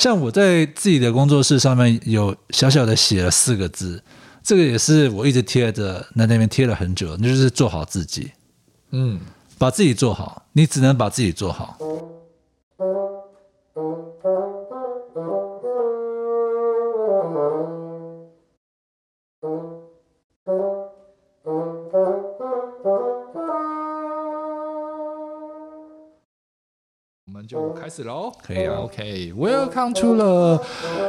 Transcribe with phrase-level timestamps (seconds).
[0.00, 4.02] 像我在自己的工作室上面有小小的写了四个字，
[4.42, 8.32] 这个也是我一直贴着在那边贴了很久，那就是做好自己。
[8.92, 9.20] 嗯，
[9.58, 11.76] 把自己做好，你只能把自己做好。
[27.50, 28.76] 就开始喽，可以啊。
[28.76, 30.62] OK，Welcome to the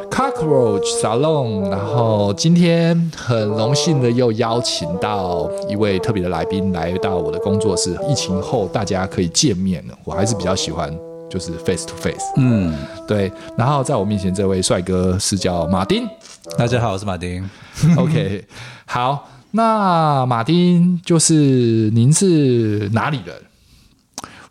[0.10, 1.70] Cockroach Salon。
[1.70, 7.96] 然后今天很荣幸的又邀请到一位特别的来宾来到我的工作室。
[8.10, 10.92] 疫情后大家可以见面了，我还是比较喜欢
[11.30, 12.34] 就是 face to face。
[12.38, 12.74] 嗯，
[13.08, 13.32] 对。
[13.56, 16.08] 然后在我面前这位帅哥是叫马丁。
[16.58, 17.48] 大家好，我是马丁。
[17.96, 18.44] OK，
[18.88, 19.30] 好。
[19.52, 23.36] 那马丁就是您是哪里人？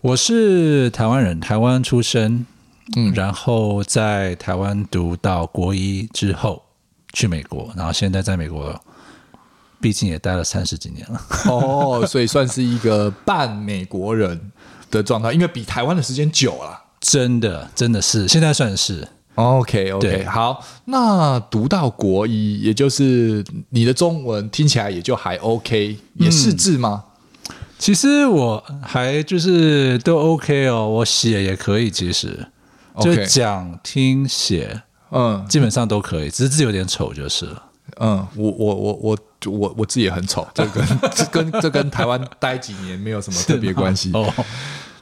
[0.02, 2.46] 我是台湾人，台湾出生，
[2.96, 6.62] 嗯，然后在台湾读到国一之后
[7.12, 8.80] 去美国，然后现在在美国，
[9.78, 14.50] 毕竟也待了三十几年了，哦，所以算是一个半美国人
[14.90, 19.06] 的状态，因为比台湾的时间久了，真的，真的是，现在算是。
[19.34, 27.04] OK OK，好，那读到国一，也就是你的中文听起来也就还 OK，也是字吗？
[27.04, 27.09] 嗯
[27.80, 32.46] 其实我还就是都 OK 哦，我写也可以，其实
[33.00, 37.62] 就讲听写，嗯，基本上都可以，只是字有点丑就是了。
[37.98, 44.10] 嗯，我我我我我我字也很丑，这跟这跟这跟台湾待几年没有什么特别关系。
[44.14, 44.30] 哦，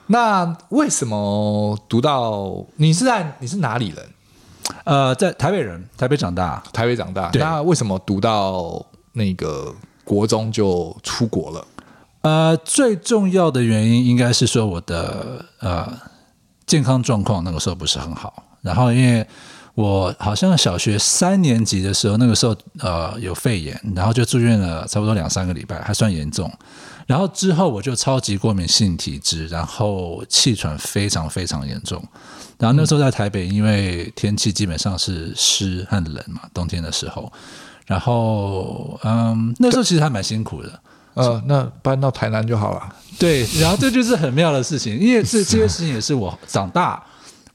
[0.06, 4.09] 那为什么读到你是在你是哪里人？
[4.84, 7.29] 呃，在台北人，台北长大，台北长大。
[7.34, 11.67] 那为什么读到那个国中就出国了？
[12.22, 15.98] 呃，最重要的原因应该是说我的呃
[16.66, 19.27] 健康状况那个时候不是很好，然后因为
[19.75, 26.52] 我好像小学三年级的时候，那个时候呃有肺炎，然后就住院了差不多两三个礼拜，还算严重。
[27.06, 32.03] 然后之后我就超级过敏性体质，然后气喘非常非常严重。
[32.59, 37.32] 然后那时候在台北，因为天气基本上是湿和冷嘛，冬天的时候，
[37.87, 40.81] 然后嗯，那时候其实还蛮辛苦的。
[41.19, 42.95] 呃，那搬到台南就好了。
[43.19, 47.03] 对，然后这就是很妙的事情，因为这 这些事情也是我长大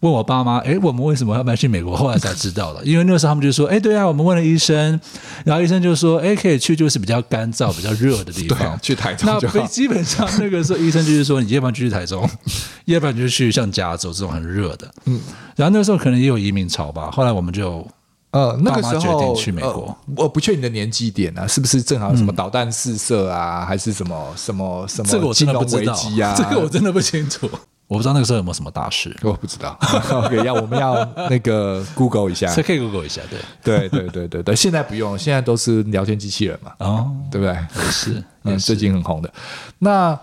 [0.01, 1.95] 问我爸妈，哎，我们为什么要搬去美国？
[1.95, 2.83] 后来才知道的。
[2.83, 4.99] 因为那时候他们就说，哎，对啊，我们问了医生，
[5.45, 9.59] 然后医生就说，哎，可以去就是比较干燥、比较热的地方， 去台中就好。
[9.59, 12.29] 那基本上那个时候医生就是说，你要不然就去台中，
[12.83, 14.93] 要不然就去像加州这种很热的。
[15.05, 15.21] 嗯，
[15.55, 17.09] 然后那时候可能也有移民潮吧。
[17.09, 17.87] 后来我们就。
[18.33, 25.07] 呃，那个时候决定去美国，呃、我不确定你的年纪点啊，是不是正好什么导弹试射啊，嗯、还是什么什么什么？
[25.07, 25.93] 这个我真的不知道。
[25.93, 27.47] 啊， 这个我真的不清楚，
[27.87, 29.77] 我不知道那个时候有没有什么大事，我不知道。
[30.09, 33.21] OK，要我们要那个 Google 一下，可以 Google 一下，
[33.61, 34.41] 对，对对对对。
[34.41, 37.53] 对，现在不用，现在都是聊天机器人嘛，哦，对不对？
[37.53, 39.31] 也是，嗯，最近很红的。
[39.77, 40.19] 那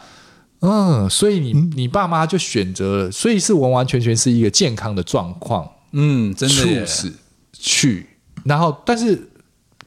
[0.62, 7.12] 嗯，所以你你爸妈就选择了，所以是完完全全是一个健康的状况，嗯，真的促使
[7.60, 8.06] 去。
[8.44, 9.28] 然后，但是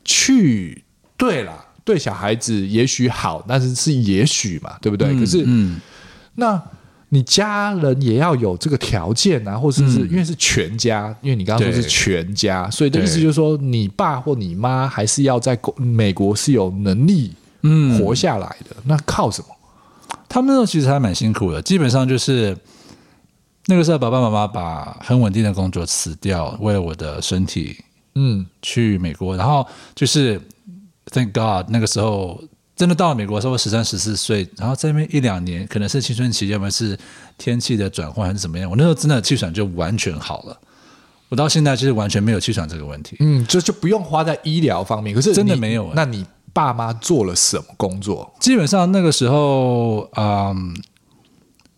[0.06, 0.84] 去
[1.18, 5.10] 对了，对小孩子也许好，但是是也许嘛，对不对？
[5.10, 5.82] 嗯、可是，嗯，
[6.36, 6.62] 那
[7.10, 18.76] 你家人也要有这个条件啊，或者是、嗯、因为是全家，因为你刚刚说是全家，所以的意思就是说，你爸或你妈还是要在美国是有能力嗯活下来的。
[18.78, 19.48] 嗯、那靠什么？
[20.30, 22.58] 他们那时候其实还蛮辛苦的，基本上就是
[23.66, 27.78] 那个时候，爸爸妈妈把很稳定的工作辞掉，为了我的身体。
[28.16, 29.66] 嗯，去美国，然后
[29.96, 30.40] 就是
[31.06, 32.40] ，Thank God，那个时候
[32.76, 36.96] 真的到了美国的时候，十三十四岁，然后在那边一两年，可能是青春期，要么是
[37.40, 40.56] 天气的转换还是怎么样，我那时候真的气喘就完全好了。
[41.30, 43.18] 我到现在就是完全没有气喘这个问题。
[43.20, 45.16] 嗯，就就不用花在医疗方面。
[45.16, 45.92] 可是真的没有。
[45.96, 46.24] 那你
[46.54, 48.32] 爸妈做了什么工作？
[48.40, 50.80] 基本上那个时候，嗯，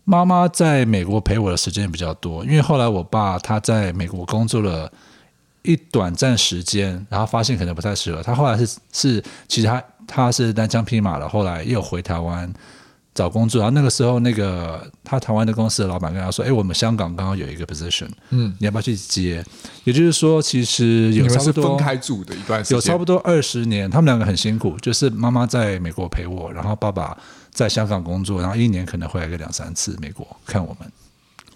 [0.06, 4.90] 妈妈在美国陪我的时间比较多，因为后来我爸他在美国工作了。
[5.68, 8.32] 一短暂时间，然后发现可能不太适合他。
[8.32, 12.48] 后来是是，其实他他是单枪匹马的，后来又回台湾
[13.12, 13.60] 找工作。
[13.60, 19.44] 然后那个时候，那个他台湾的公司的老板跟他说：“哎，我们香港刚刚有一个 position，嗯，你要不要去接？”
[19.82, 24.78] 也就是说，其实有差不多分开住的一段时间，有差不多二十年，他们两个很辛苦。
[24.78, 27.18] 就是妈妈在美国陪我，然后爸爸
[27.56, 30.92] 在香港工作，然后一年可能回来个两三次美国看我们。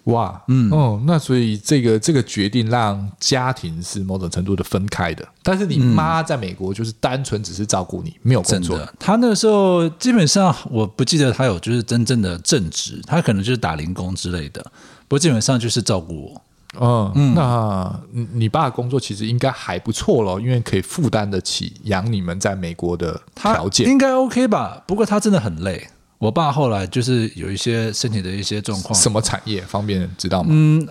[0.05, 8.83] 哇，嗯，哦，那所以这个这个决定让家庭是某种程度的分开的，但是你妈在美国就是单纯只是照顾你，没有工作。
[8.97, 14.63] 她那时候基本上我不记得她有就是真正的正职，她可能就是打零工之类的，
[15.07, 16.41] 不过基本上就是照顾我。
[16.79, 17.99] 嗯嗯，那
[18.33, 24.81] 你爸的工作其实应该还不错咯，因为可以负担得起养你们在美国的条件，应该 OK 吧？
[24.87, 25.87] 不过他真的很累。
[26.17, 28.93] 我爸后来就是有一些身体的一些状况。
[28.93, 30.49] 什么产业方便知道吗？
[30.51, 30.87] 嗯，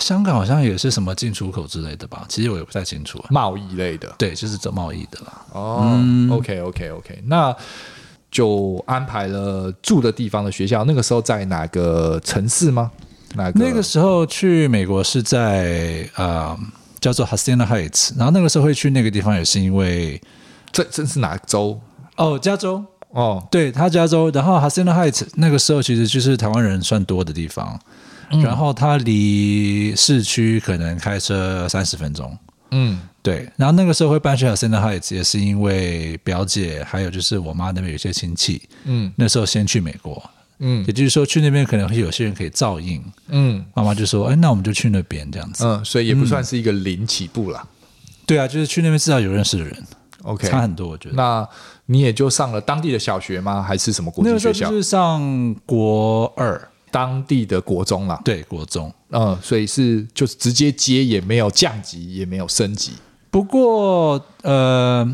[0.00, 2.24] 香港好像也是什么进出口之类的吧？
[2.28, 3.24] 其实我也不太清楚。
[3.30, 5.46] 贸易类的，对，就是做贸易的啦。
[5.52, 7.54] 哦、嗯、OK OK OK，那
[8.28, 10.82] 就安排了住的地方的学校。
[10.82, 12.90] 那个时候在哪个城市吗？
[13.34, 13.58] 哪个？
[13.58, 16.58] 那个时候去美国是在啊、呃，
[17.00, 18.16] 叫做 Hacienda Heights。
[18.16, 20.20] 然后那个时候会去那个地方也是因为
[20.72, 21.80] 这这是哪个州？
[22.16, 22.84] 哦，加州。
[23.12, 27.76] 哦，对，他加州，然后 Hacienda Heights 那个时候其实就是台湾人算多的地方，
[28.30, 32.38] 嗯、然后它离市区可能开车三十分钟。
[32.70, 38.62] 嗯，对，然后那个时候会搬去 Hacienda Heights 也是因为表姐，还有就是我妈那边有些亲戚。
[38.84, 40.22] 嗯，那时候先去美国。
[40.60, 43.02] 嗯，也就是说去那边可能会有些人可以照应。
[43.28, 47.66] 嗯，妈妈就说：“哎，那我们就去那边这样子。”嗯，所以也不算是一个零起步了。
[48.26, 49.76] 对啊，就是去那边至少有认识的人。
[50.22, 51.14] OK，差很多，我觉得。
[51.14, 51.48] 那
[51.86, 53.62] 你也就上了当地的小学吗？
[53.62, 54.70] 还是什么国际学校？
[54.70, 58.20] 是上国二，当地的国中啦。
[58.22, 58.92] 对，国中。
[59.12, 62.92] 嗯，所以是就是直接接，也没有降级，也没有升级。
[63.30, 65.08] 不过呃，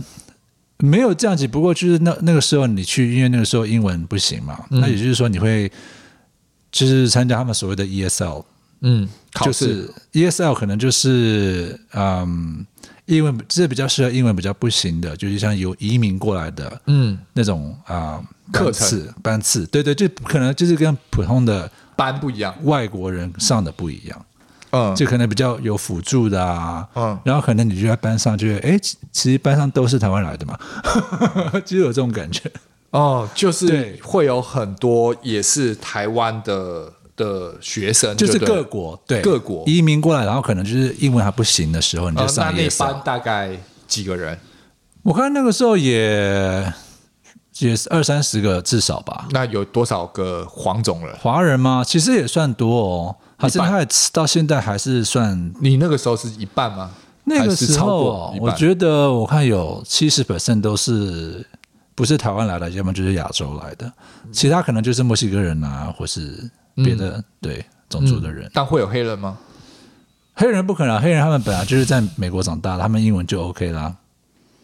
[0.78, 1.46] 没有降级。
[1.46, 5.70] 不过就是那那个时候你去，因为那个时候英文不行嘛，嗯、那也就是说你会
[6.70, 8.44] 就是参加他们所谓的 ESL，
[8.80, 9.08] 嗯，
[9.44, 12.66] 就是 ESL 可能就是嗯。
[13.06, 18.20] 英文这比较适合英文比较不行的，就是像有移民过来的，嗯，那种啊
[18.50, 24.35] 课次班次，对对，就可能就是跟普通的班不一样，外国人上的不一样，嗯，
[24.96, 28.78] 就可能比较有辅助的啊，嗯，然后可能你就在班上就，哎，
[29.12, 30.58] 其实班上都是台湾来的嘛，
[31.64, 32.50] 就有这种感觉，
[32.90, 36.92] 哦，就是会有很多也是台湾的。
[37.16, 39.22] 的学生就是各国，对。
[39.22, 39.64] 各国。
[39.66, 44.38] 移民过来，然后可能就是英文还不行的时候，你就上那班大概几个人？
[45.02, 46.70] 我看那个时候也
[47.58, 49.26] 也是二三十个至少吧。
[49.30, 51.16] 那有多少个黄种人？
[51.18, 51.82] 华人吗？
[51.86, 53.16] 其实也算多哦。
[53.36, 55.52] 还是他到现在还是算？
[55.60, 56.90] 你那个时候是一半吗？
[57.24, 61.46] 那个时候我觉得我看有七十 percent 都是
[61.94, 63.92] 不是台湾来的，要么就是亚洲来的，
[64.32, 66.50] 其他可能就是墨西哥人啊，或是。
[66.84, 69.38] 别的、嗯、对种族的人、嗯，但会有黑人吗？
[70.34, 73.96] 黑人不可能，黑人他们本来就是在美国长大的，他们英文就 OK 啦。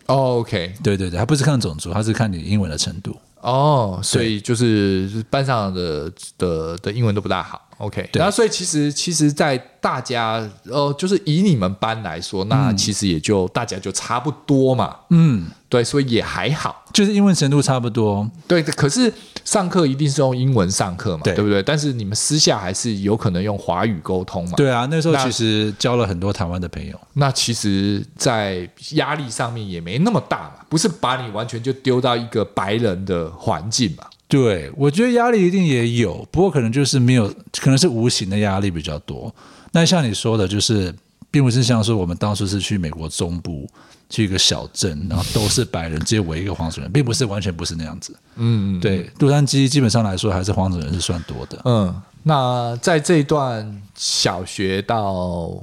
[0.07, 3.17] 哦，OK，对对对，他不是看种族，他是看你英文的程度。
[3.41, 7.62] 哦，所以就是班上的的的英文都不大好。
[7.83, 14.97] OK，然后所以其实其实，在大家呃，就是以你们班来说，那其实也就、嗯、大家就差不多嘛。
[15.11, 18.31] 嗯，对，所以也还好，就是英文程度差不多。
[18.47, 19.13] 对，可是
[19.45, 21.61] 上课一定是用英文上课嘛，对，对不对？
[21.61, 24.53] 但是你们私下还是有可能用华语沟通嘛。
[24.57, 26.97] 对啊，那时候其实交了很多台湾的朋友。
[27.15, 34.05] 那，那其实，在压力上面也没那么大嘛，不是把你完全就丢到一个白人的环境嘛。
[34.33, 37.29] 对，我觉得压力一定也有，不过可能就是没有，
[37.61, 39.31] 可能是无形的压力比较多。
[39.73, 40.95] 那像你说的，就是
[41.31, 43.69] 并不是像说我们当初是去美国中部
[44.09, 48.17] 去一个小镇，然后都是白人，只有我一个黄种人，并不是完全不是那样子。
[48.37, 51.61] 嗯，对，洛杉矶基本上来说还是黄种人是算多的。
[51.67, 55.63] 嗯，那在这一段小学到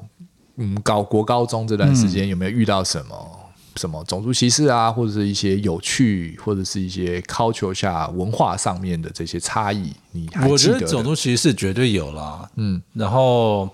[0.57, 3.39] 嗯搞国高中这段时间，有没有遇到什么？
[3.80, 10.52] 什么种族歧视啊，或者是一些有趣，或者是一些 culture 下文化上面的这些差异，你还记得？
[10.52, 12.50] 我觉得种族歧视绝对有啦。
[12.57, 13.69] 嗯，然后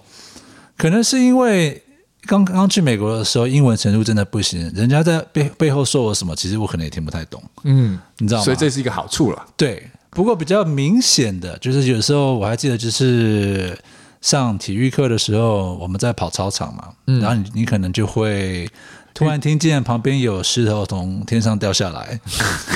[0.78, 1.82] 可能是因为
[2.28, 7.42] 刚刚去美国的时候，英文程度真的不行，人家在背背后说我什么，其实我可能也听不太懂。
[7.64, 8.46] 嗯，你知道吗？
[8.46, 9.46] 所以这是一个好处了。
[9.58, 13.76] 对，不过比较明显的就是有时候我还记得，就是
[14.22, 18.70] 上体育课的时候，我们在跑操场嘛，嗯，然后你你可能就会。
[19.16, 22.20] 突然听见旁边有石头从天上掉下来，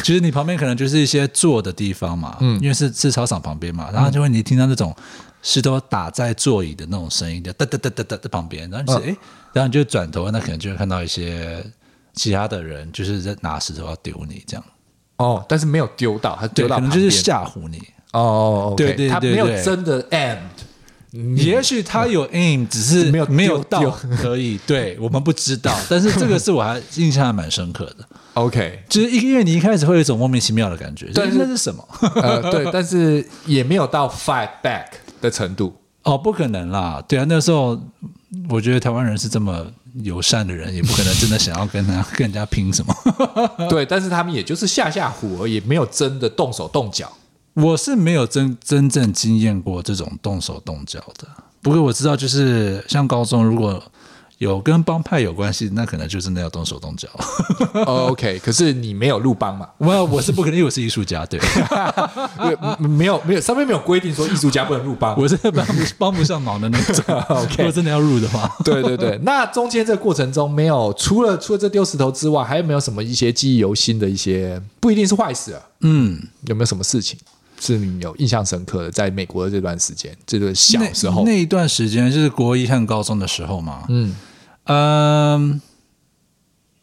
[0.04, 4.96] 其 实你旁边可能就是一些坐的地方嘛，嗯，因为是是操场旁边嘛，然后就会你听到那种
[5.44, 9.16] 石头打在座椅的那种声音，就哒哒哒哒哒在旁边，然后就是哎，
[9.52, 11.62] 然后你就转头，那可能就会看到一些
[12.14, 14.64] 其他的人就是在拿石头要丢你这样。
[15.18, 17.82] 哦，但是没有丢到，他丢到可能就是吓唬你。
[18.14, 20.38] 哦，对对对，他没有真的 aim。
[21.36, 25.76] 也许他有 aim，只是没有没有到可以，对我们不知道。
[25.90, 28.08] 但是这个是我还印象还蛮深刻的。
[28.36, 31.84] OK，就是因为你一开始会有一种莫名其妙的感觉，但是那是什么？
[32.16, 34.86] 呃，对，但是也没有到 fight back
[35.20, 35.76] 的程度。
[36.04, 37.04] 哦，不可能啦！
[37.08, 37.80] 对啊，那时候
[38.48, 39.66] 我觉得台湾人是这么
[40.04, 42.96] 友善的人，也不可能真的想要跟他跟人家拼什么。
[43.68, 47.12] 对，但是他们也就是吓吓唬而已，没有真的动手动脚。
[47.54, 51.28] 我是没有真真正经验过这种动手动脚的。
[51.62, 53.82] 不过我知道，就是像高中如果。
[54.40, 57.10] 有跟帮派有关系，那可能就真的要动手动脚。
[57.86, 59.68] oh, OK，可是你没有入帮嘛？
[59.78, 61.38] 我我是不可能，因为我是艺术家，对，
[62.80, 67.04] 没有没有上面没有规定说艺术家不能入帮， 我是帮不帮不上忙的那种。
[67.28, 69.20] OK，如果真的要入的话，对对对。
[69.24, 75.62] 那中间这个过程中，没有除了除了这丢石头之外，还有没有什么一些记忆犹新的一些，不一定是坏事啊？
[75.82, 77.20] 嗯，有没有什么事情
[77.60, 78.92] 是你有印象深刻的？
[78.92, 83.86] 在美国的这段时间，这个小时候那，那一段时间，就是国一和高中的时候嘛。
[83.90, 84.16] 嗯。
[84.66, 85.62] 嗯，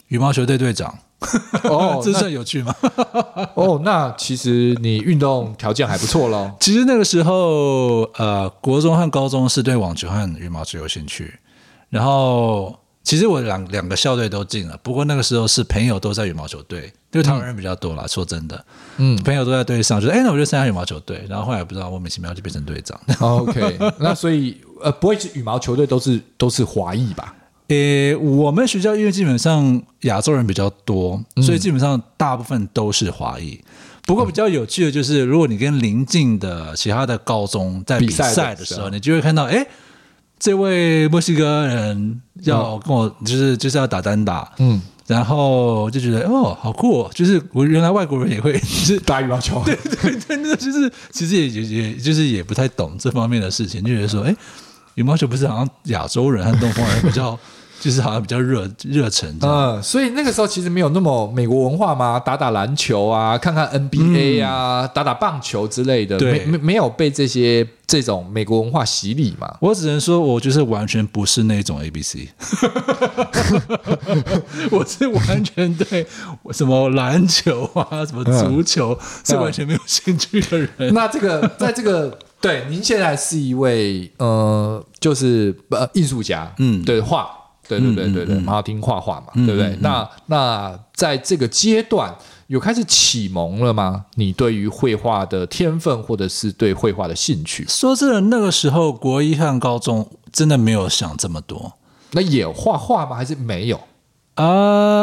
[0.08, 0.98] 羽毛球队队长
[1.64, 2.74] 哦， 这算有趣吗？
[3.54, 6.50] 哦，那其实你运动条件还不错喽。
[6.58, 11.38] 其实那个时候，呃，国中和高中是对网球和羽毛球有兴趣。
[11.88, 12.76] 然后，
[13.06, 18.02] 其实我两两个校队都进了，不过那个时候是朋友都在羽毛球队，因为台湾人比较多啦。
[18.04, 18.64] 嗯、说真的，
[18.96, 21.24] 嗯，朋友都在队上，就哎，那我就参加羽毛球队。
[21.28, 23.00] 然后后来不知道莫名其妙就变成队长。
[23.20, 27.32] OK，那所以呃，不会是羽毛球队都是都是华裔吧？
[27.68, 33.60] 诶，我们学校因为基本上亚洲人比较多，所以基本上大部分都是华裔。
[34.04, 39.64] 不过比较有趣的就是，如果你跟邻近的其他的高中在比赛的时候，你就会看到，诶，
[40.38, 54.36] 这位墨西哥人要跟我就是就是要打单打，嗯，然后就觉得哦，好酷哦，就是我原来外国人也会 就是打羽毛球，对 对对，那就是其实也也也就是也不太懂这方面的事情，就觉得说，哎，
[54.94, 57.38] 羽毛球不是好像亚洲人和东方人比较。
[57.78, 69.56] 就是好像比较热热忱，嗯，所以那个时候其实没有那么美国文化嘛，打打篮球啊，看看 NBA 啊，嗯、打打棒球之类的，没，没没有被这些这种美国文化洗礼嘛。
[69.60, 72.16] 我只能说，我就是完全不是那种 ABC，
[74.72, 76.06] 我是完全对
[76.52, 80.68] 什么篮球啊、什么足球、嗯、是完全没有兴趣的人。
[80.78, 87.28] 嗯、那这个在这个对，您现在是一位呃，就是呃艺术家，嗯，对画。
[87.68, 89.70] 对对对对对，蛮好听画画嘛，嗯、对不对？
[89.70, 92.14] 嗯嗯、那那在这个阶段
[92.46, 94.04] 有开始启蒙了吗？
[94.14, 97.64] 你对于绘画的天分，或者是对绘画的兴趣？
[97.68, 101.72] 说真的，那个时候国一和高中真的没有想这么多。
[102.12, 103.16] 那也画画吗？
[103.16, 103.76] 还是没有？
[104.34, 104.44] 啊、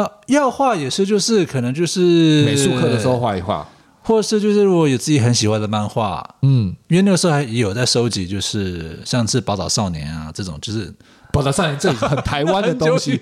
[0.02, 3.68] 呃，要画也是，就是可能就是美术课的时候画一画，
[4.02, 10.92] 或者是就是如果有自己很喜欢的漫画，嗯，因为那个时候还也有在收集，就是像是《宝岛少年》啊这种，就是。
[11.34, 13.20] 宝岛少年这里很台湾的东西，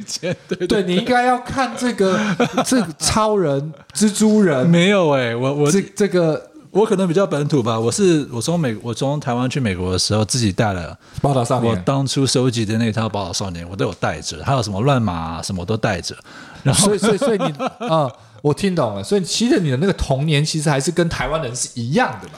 [0.68, 2.20] 对，你应该要看这个
[2.66, 4.68] 这个超人、蜘蛛人。
[4.68, 7.80] 没有哎、欸，我我这这个我可能比较本土吧。
[7.80, 11.74] 我是我从美我从台湾去美国的时候，自己带了宝岛少年。
[11.74, 16.14] 我当初收集的那套宝岛少年，我都有带着，还有什么乱码、啊、什么都带着。
[16.62, 19.02] 然后，所以所以所以你啊、嗯，我听懂了。
[19.02, 22.34] 所以其实你的那个童年，其实还是跟台湾人是一样的嘛。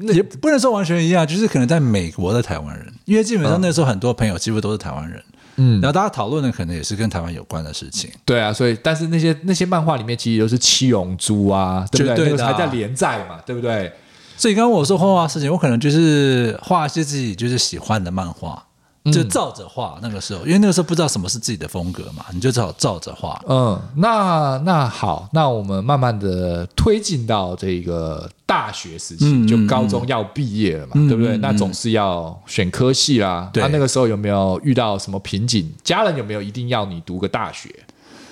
[0.00, 5.22] 那也不能说完全一样，就是可能在美国的台湾人，因为基本上那时候很多朋友几乎都是台湾人，
[5.56, 8.10] 嗯，然后大家讨论的可能也是跟台湾有关的事情。
[8.24, 12.36] 对啊，所以但是那些那些漫画里面其实都是七龙珠啊，对不对？
[12.36, 13.92] 还在连载嘛，对不对？
[14.36, 18.64] 所以刚刚我说画画事情，我可能就是画一些自己就是喜欢的漫画。
[19.10, 23.42] 就照着画，那个时候，因为那个时候不知道什么是自己的风格嘛，你就只好照着画。
[23.48, 31.36] 嗯，那那好，那我们慢慢的推进到这个大学时期，嗯、就高中要毕业了嘛，嗯、对不对？
[31.36, 33.48] 嗯、那总是要选科系啦。
[33.54, 35.72] 那、啊、那个时候有没有遇到什么瓶颈？
[35.84, 37.72] 家人有没有一定要你读个大学，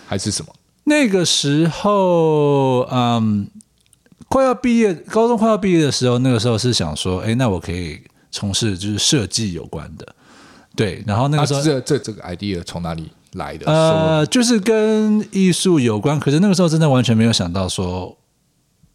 [0.08, 0.52] 还是什么？
[0.82, 3.48] 那个时候，嗯，
[4.28, 8.00] 快要毕业，高中快要毕业的时候，那个时候是想说，哎，那我可以
[8.32, 10.04] 从事就是设计有关的。
[10.74, 13.70] 对，然后那个时候，啊、这这这个 idea 从哪里来的？
[13.70, 16.18] 呃，就是跟艺术有关。
[16.18, 18.17] 可是那个时候真的完全没有想到说，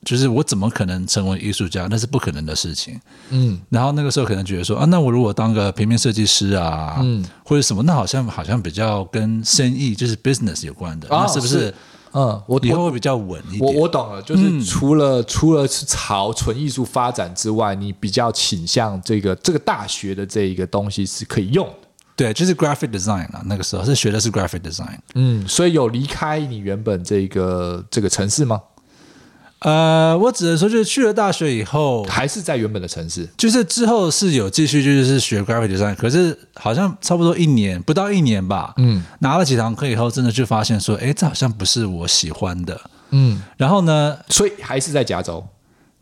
[0.03, 1.88] 就是我怎么可能成为艺术家？
[1.89, 3.00] 那是不可能的事情。
[3.29, 11.74] 嗯，然后那个时候可能觉得说啊，那我如果当个平面设计师啊，嗯，或者什么，那好像好像比较跟生意就是 business 有关的，哦、那是不是？
[12.15, 13.74] 嗯，我以后会比较稳一点。
[13.74, 21.74] 我我懂了，就是除了、嗯、除了是朝纯艺术发展之外，你比较倾向这个这个大学的这一个东西是可以用的。
[22.15, 25.00] 对，就是 graphic design 啊，那个时候是学的是 graphic design。
[25.15, 28.62] 嗯，所以有离开你原本这个这个城市吗？
[29.63, 33.25] 呃，我只能说，就是去了大学以后，还是在原本的城市。
[33.38, 38.74] 就是之后是有继续就是学 graphic design，可是好像差不多一年不到一年吧。
[38.75, 42.77] 嗯，拿了几堂课以后，真的就发现说，哎，这好像不是我喜欢的。
[43.12, 45.41] 嗯，然后呢，所以还是在加州，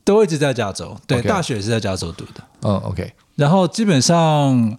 [0.03, 0.98] 都一直在加州。
[1.06, 2.41] 对.大学也是在加州读的。
[2.63, 3.13] 嗯，OK。
[3.36, 4.75] 然后基本上，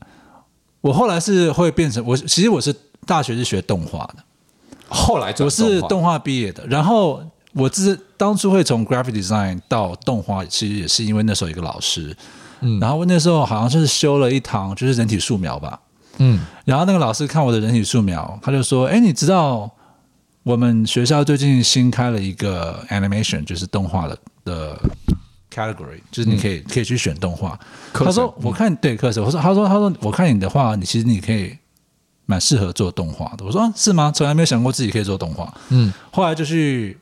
[0.80, 2.74] 我后来是会变成我，其实我是
[3.06, 4.24] 大学是学动画的，
[4.88, 7.22] 后来我是动画毕业的，然后。
[7.52, 12.16] 我自当初会从 graphic design 到动画，其实也是因为那时候一个老师，
[12.60, 15.80] 嗯，然后那时候好像就是修了一堂就是人体素描吧，
[16.18, 19.70] 嗯，然后那个老师看我的人体素描，他就说：“哎，你知道
[20.42, 24.78] 我们学校最近新开了一个 animation，就是动画的的
[25.52, 27.58] category，就是你可以、嗯、可以去选动画。”
[27.92, 31.56] 他说：“我看对课程。”我说：“他说他说我看你的话，你其实你可以
[32.26, 34.10] 蛮适合做动画的。”我说：“是吗？
[34.14, 36.96] 从来没有想过自己可以做动画。”嗯，后来就去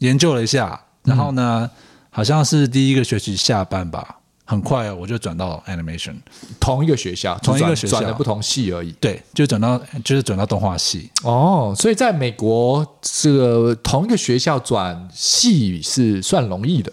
[0.00, 1.70] 研究了一下，然后呢，嗯、
[2.10, 4.16] 好像是第一个学期下班吧。
[4.44, 6.16] 很快哦，我就转到 animation，
[6.58, 8.90] 同一个学校，同一个学校转的不同系而已。
[8.98, 11.08] 对，就转到就是转到动画系。
[11.22, 16.92] 哦，所以在美国，这个同一个学校转系是算容易的。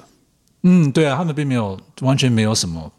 [0.62, 2.92] 嗯，对啊，他们并没有完全没有什么。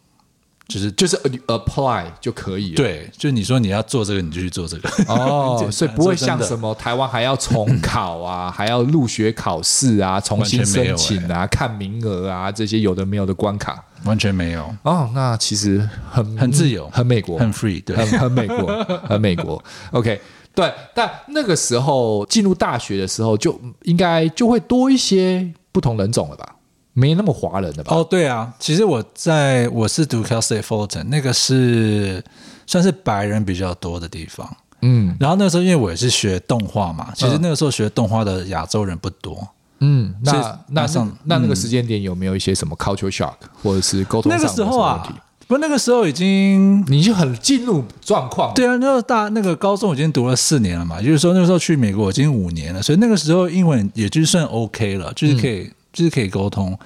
[0.69, 4.91] 就是就是 apply 就可以了，对，就你说你要做这个，你就去做这个。
[5.09, 14.71] 哦， 所以不会像什么台湾还要重考啊， 还要入学考试啊，重新申请啊，看名额啊，这些有的没有的关卡，完全没有。
[14.83, 15.11] 哦。
[15.15, 19.65] 那其实很很自由，很美国，很 free，对，很很美国， 很美国。
[19.93, 20.21] OK，
[20.55, 26.55] 对，但那个时候进入大学的时候，就应该就会多一些不同人种了吧？
[26.99, 27.95] 没那么华人的吧？
[27.95, 32.23] 哦，对啊，其实我在我是读 Cal State Fullerton，那个是
[32.67, 34.57] 算是白人比较多的地方。
[34.83, 39.47] 嗯，然后那时候因为我也是学动画嘛，其实那个时候学动画的亚洲人不多。
[39.79, 44.61] 嗯，那那上那那，个时间点有没有一些什么 culture shock，嗯、或者是沟通上的问题？
[44.61, 45.09] 那个时候啊，
[45.47, 48.53] 不，那个时候已经你就很进入状况。
[48.55, 55.71] 对啊，那个大那个高中已经读了四年了嘛，就是说那个时候去美国已经五年了，所以那个时候英文也就算 OK 了，就是可以。
[55.91, 56.79] 嗯就是可以沟通，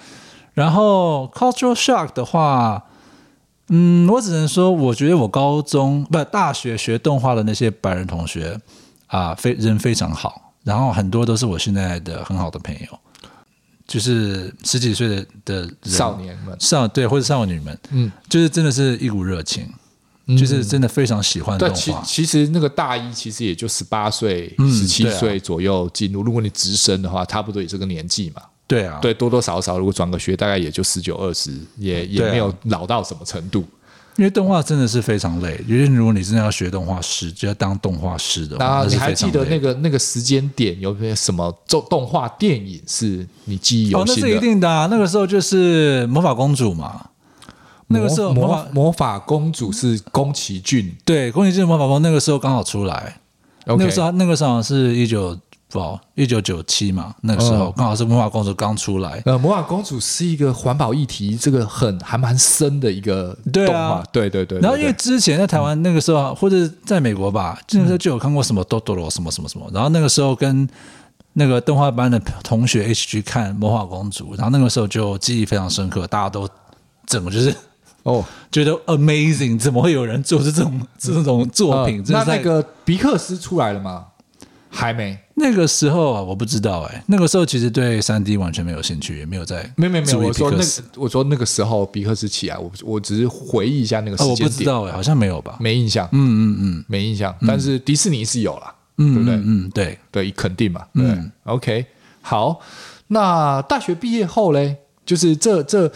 [0.55, 2.85] 然后 cultural shock 的话，
[3.69, 8.59] 嗯，我只能说，我觉得我高中不大学学动画的那些白人同学
[9.09, 12.99] 啊，非人非常好，然后很多都是我现在的很好的朋友，
[13.87, 19.69] 就是十几岁的的少年们，少对或者少女们，嗯，就是真的是一股热情，
[20.27, 21.75] 嗯、就是真的非常喜欢动画。
[21.75, 28.41] 其其实那个大一其实也就十八岁、十七岁左右进入，如果你直升的话，差不多也是个年纪嘛。
[28.73, 33.63] 对啊，对，多多少少如果转个学，大概也就十九二十，也也没有老到什么程度。
[34.17, 44.13] 因为动画真的是非常累，因为如果你真的要学动画师，就要当动画师的话，那你还记得那个那个时间点有没有什么动动画电影是你记忆犹新的？
[44.13, 47.07] 哦，那是一定的啊，那个时候就是魔法公主嘛。
[47.89, 53.19] 那个时候魔法魔法公主是宫崎骏，对，宫崎骏魔法公主那个时候刚好出来.
[53.67, 55.39] 那个时候那个时候是一九。
[55.73, 59.23] 不，一九九七嘛，那个时候刚好是魔法公主刚出来。
[59.25, 64.03] 呃，魔法公主是一个环保议题，这个很还蛮深的一个动画。
[64.13, 64.59] 对啊，对对。
[64.61, 69.67] 然后因为之前在台湾那个时候，嗯、或者在美国吧，那个时候就有看过什么多多罗什么什么什么。
[69.73, 70.69] 然后那个时候跟
[71.33, 76.47] 那个动画班的同学一起去看魔法公主，然后那个时候就记忆非常深刻，大家都
[77.07, 77.57] 整个就是
[78.03, 82.05] 哦， 觉得 amazing，怎么会有人做这种这种作品？
[82.09, 84.09] 呃、那那个比克斯出来了吗？
[84.69, 85.19] 还没。
[85.35, 87.05] 那个时候啊，我不知道哎、欸。
[87.07, 89.63] 那个时候其实对三 D 完全没有兴趣，也没有在。
[89.77, 90.65] 没有没有没有，我说那个，
[90.97, 94.45] 我说那个时候比克斯起来，我我只是回忆一下那个时间点。
[94.45, 95.57] 哦、我不知道哎、欸，好像没有吧？
[95.59, 96.07] 没印象。
[96.13, 97.35] 嗯嗯嗯，没印象。
[97.47, 99.35] 但是迪士尼是有了，嗯、对不对？
[99.45, 100.87] 嗯，对对，肯定嘛。
[100.95, 101.87] 对、嗯、OK，
[102.21, 102.61] 好。
[103.09, 105.91] 那大学毕业后嘞，就是这这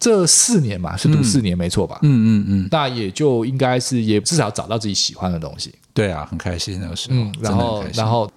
[0.00, 1.98] 这四年嘛，是读四年、嗯、没错吧？
[2.02, 2.68] 嗯嗯嗯。
[2.70, 5.72] 那也就应该是也至少找到自己喜欢的东西。
[5.94, 7.16] 对啊，很开心那个时候。
[7.16, 8.28] 嗯，然后然后。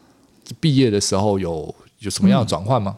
[0.59, 2.95] 毕业的时候有有什么样的转换吗？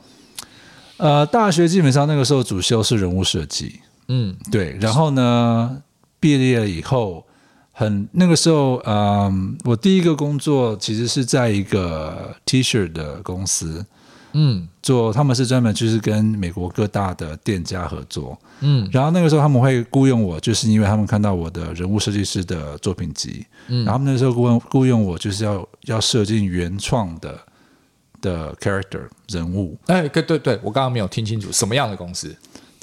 [0.98, 1.18] 嗯？
[1.18, 4.78] 呃，大学基本上那个时候主修是人物设计，嗯，对。
[4.80, 5.82] 然后呢，
[6.20, 7.26] 毕业了以后，
[7.72, 9.34] 很那个时候，嗯、呃，
[9.66, 13.86] 我第一个工作其实是在一个 T-shirt 的公司。
[14.38, 27.40] 嗯，做他们是专门就是跟美国各大的店家合作，嗯，然后那个时候他们会雇佣我，就是因为他们看到我的人物设计师的作品集，嗯，然后他们那时候雇佣雇佣我，就是要要设计原创的
[28.20, 29.78] 的 character 人物。
[29.86, 32.36] 哎，对对对，我刚刚没有听清楚什么样的公司。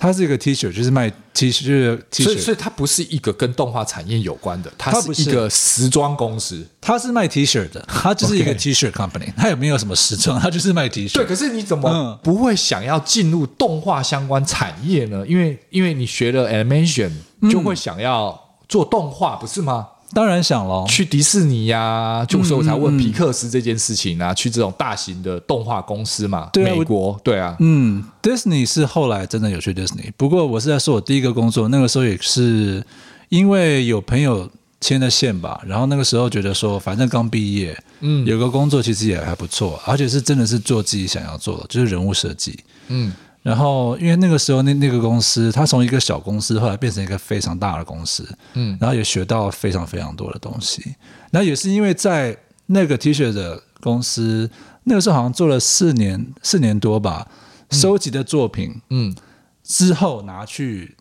[0.02, 11.14] 它是一个 T 恤，就是卖 T 恤，就是 T 恤，所以所以它不是一个跟动画产业有关的，它是一个时装公司，它是卖 T 恤的，它就是一个 T 恤 company，它也没有什么时装， 它就是卖 T 恤。
[11.14, 15.24] 对，可是你怎么不会想要进入动画相关产业呢？
[15.24, 17.12] 因为因为你学了 animation，
[17.48, 18.36] 就会想要
[18.68, 19.86] 做动画，不是吗？
[20.14, 32.84] 当然想了，去迪士尼呀、啊，就所以我才问皮克斯这件事情啊，嗯、去这种大型的动画公司嘛，对啊、美国对啊，嗯，Disney 是后来真的有去 Disney，不过我是在说我第一个工作，那个时候也是
[33.30, 50.94] 因为有朋友牵的线吧，然后那个时候觉得说，反正刚毕业，嗯，有个工作其实也还不错，而且是真的是做自己想要做的，就是人物设计，嗯，然后因为那个时候那那个公司，它从一个小公司后来变成一个非常大的公司，嗯，然后也学到非常非常多的东西。
[51.32, 54.48] 那也是因为在那个 T 恤的公司，
[54.84, 57.26] 那个时候好像做了四年四年多吧，
[57.70, 59.14] 收集的作品，嗯，
[59.62, 60.96] 之后拿去。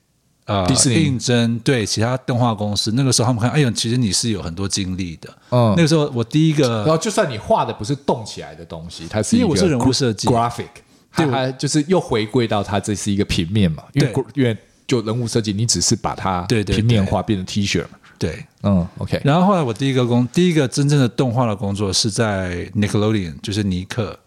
[0.46, 5.30] 呃，应征对其他动画公司，那个时候他们看，哎呦，其实你是有很多经历的。
[5.52, 10.28] 嗯，那个时候我第一个，然后就算你画的不是动起来的东西，它是一个因为我是人物设计。
[10.28, 10.68] graphic，
[11.16, 17.90] 对，它就是又回归到它这是一个平面嘛，因为因为就人物设计，你只是把它对平面化变成 T 恤嘛。
[18.18, 19.20] 对，嗯，OK。
[19.24, 24.18] 然后后来我第一个工，第一个真正的动画的工作是在 Nickelodeon，就是尼克，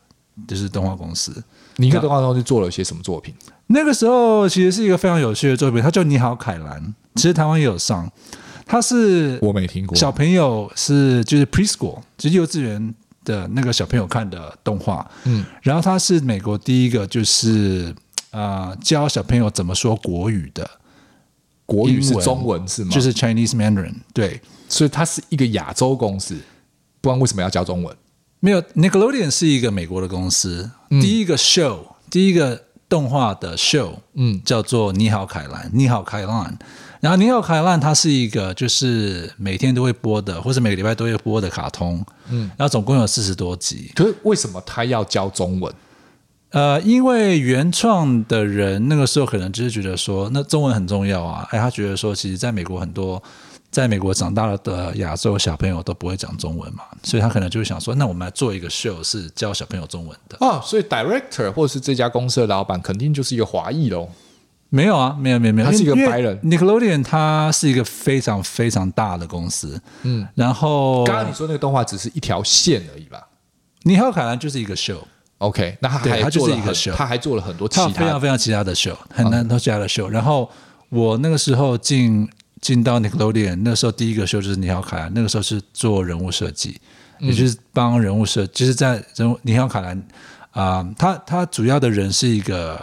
[0.49, 1.42] 就是动画公司。
[1.77, 3.35] 尼克动画公司做了些什么作品？
[3.68, 6.83] 那个时候其实是一个非常有趣的作品，它叫《你好，凯兰》。
[7.14, 8.11] 其实台湾也有上，
[8.66, 9.97] 它是我没听过。
[9.97, 12.94] 小朋友是就是 preschool，就是幼稚园
[13.25, 15.09] 的那个小朋友看的动画。
[15.25, 17.95] 嗯，然后它是美国第一个就是
[18.31, 20.69] 啊、呃、教小朋友怎么说国语的。
[21.67, 22.91] 国语是中文是吗？
[22.91, 23.95] 就是 Chinese Mandarin。
[24.13, 26.37] 对，所以它是一个亚洲公司，
[27.01, 27.97] 不然为什么要教中文？
[28.41, 31.79] 没有，Nickelodeon 是一个美国的公司，嗯、第一个 show，
[32.11, 32.63] 第一个。
[32.87, 36.57] 动画的 show，嗯，叫做《你好，凯兰》，你好，凯兰。
[37.05, 43.93] 然后《尼奥，凯兰》它是一个就是每天都会播的，或者每个礼拜都会播的卡通，嗯，然后总共有四十多集。
[43.95, 45.71] 可是为什么他要教中文？
[46.53, 51.47] 呃，因为原创的人那个时候可能就是觉得说，那中文很重要啊。
[51.51, 53.23] 哎，他觉得说，其实在美国很多。
[53.71, 60.61] 在美国长大了的亚洲小朋友都不会讲中文嘛，所以他可能就会想说，那我们来做一个 show 是教小朋友中文的哦。
[60.64, 64.09] 所以 director 或者是这家公司的老板肯定就是一个华裔喽？
[64.75, 66.37] 没有啊，没有没有没有，他是一个白人。
[66.41, 73.29] Nickelodeon 它是一个非常非常大的公司，嗯，然后刚刚你说那个动画只是一条线而已吧？
[73.85, 74.99] 你好，凯兰就是一个 show。
[75.39, 80.09] OK，那他还他就是一个 show，他还做了很多其他非常非常其他的 show，很难多其他的 show。
[80.09, 80.51] 然后
[80.89, 82.29] 我那个时候进。
[82.61, 85.13] 进到 Nickelodeon 那时候，第一个 show 就是你好凯兰。
[85.15, 86.81] 那个时候是做人物设计，
[87.21, 90.03] 嗯、也就是帮人物设，就是在人物你好凯兰
[90.53, 92.83] 啊，他他主要的人是一个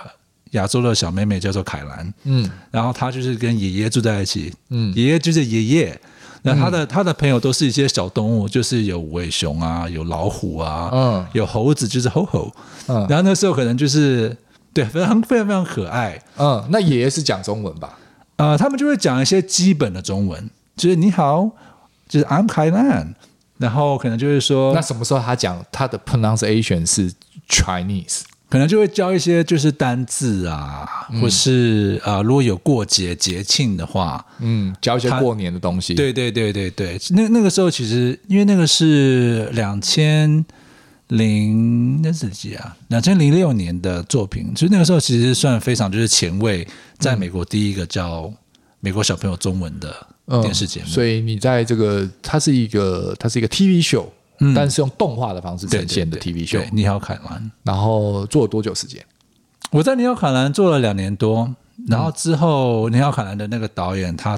[0.51, 2.13] 亚洲的小妹妹，叫做凯兰。
[2.23, 4.53] 嗯，然后她就是跟爷爷住在一起。
[4.69, 5.99] 嗯，爷爷就是爷爷。
[6.43, 12.51] 那他的、嗯、他的朋友都是一些小动物，就是有无尾熊啊，有老虎啊，嗯，有猴子，就是吼吼。
[12.87, 14.35] 嗯，然后那时候可能就是
[14.73, 16.19] 对，非常非常非常可爱。
[16.37, 17.95] 嗯，那爷爷是讲中文吧？
[18.37, 21.47] 呃，他们就会讲一些基本的中文，就是你好，
[22.09, 23.13] 就是 I'm kayan，
[23.59, 27.13] 然后可能就会说，那什么时候他讲他的 pronunciation 是
[27.47, 35.93] Chinese，可能就会教一些就是单字啊，嗯、或是啊、呃，如果有过节节庆的话，嗯，教一些过年的东西。
[35.93, 40.45] 对对对对对，那那个时候其实因为那个是两千
[41.07, 42.75] 零那是几啊？
[42.89, 46.67] 两千零六年的作品，其实那个时候其实算非常就是前卫。
[46.97, 48.31] 在美国第一个教
[48.81, 49.95] 美国小朋友中文的
[50.41, 54.05] 电视节目，嗯，所以你在这个，它是一个，它是一个 TV show，
[54.41, 56.67] 嗯，但是用动画的方式呈现的 TV show。
[56.73, 57.51] 你好，凯兰。
[57.63, 59.06] 然后做了多久时间？
[59.71, 61.49] 我在你好，凯兰做了两年多，
[61.88, 64.38] 然后之后你好，凯兰的那个导演他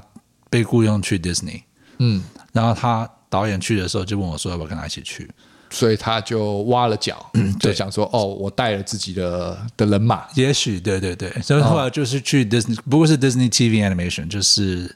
[0.50, 1.64] 被雇佣去 Disney，
[1.98, 5.28] 嗯，然后他导演去的时候就问我说要不要跟他一起去。
[5.70, 11.32] 所以他就挖了脚，就想说：“哦，我带了自己的的人马。”也许，对对对。
[11.42, 14.96] 所以后来就是去 Disney，不过是 Disney TV Animation，就是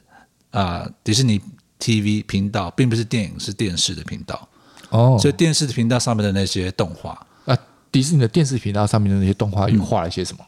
[0.52, 1.40] 啊、呃，迪士尼
[1.80, 4.48] TV 频道，并不是电影，是电视的频道。
[4.90, 7.10] 哦，所以电视频道上面的那些动画
[7.44, 7.56] 啊，
[7.90, 10.44] 迪士尼的电视频道上面的那些动画又画了一些什么？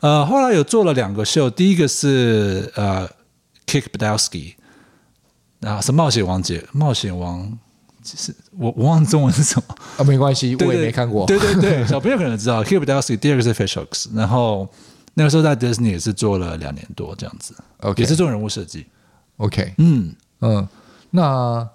[0.00, 3.08] 呃，后来有做了两个秀，第一个是呃
[3.66, 4.54] ，Kick Buttowski，
[5.60, 7.58] 啊，是冒险王姐，冒险王。
[8.02, 11.26] 其实我我忘了中文是什么啊，没关系，我也没看过。
[11.26, 12.64] 对对对，小朋友可能知道。
[12.64, 14.66] Kick Buttowski 第二个是 Fishhooks，然后
[15.12, 18.86] 那个时候在 Disney 也是做了两年多这样子，OK，也是做人物设计。
[19.36, 20.66] OK，嗯嗯，
[21.10, 21.68] 那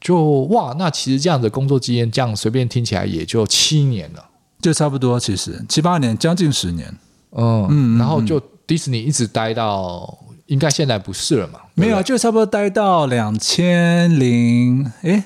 [0.00, 4.24] 就哇，那其实这样的工作经验，这样随便听起来也就七年了，
[4.60, 6.92] 就差不多，其实七八年，将近十年。
[7.32, 11.60] 嗯嗯，然后就迪士尼一直待到，应该现在不是了嘛？
[11.74, 15.24] 没有啊，就差不多待到两千零诶。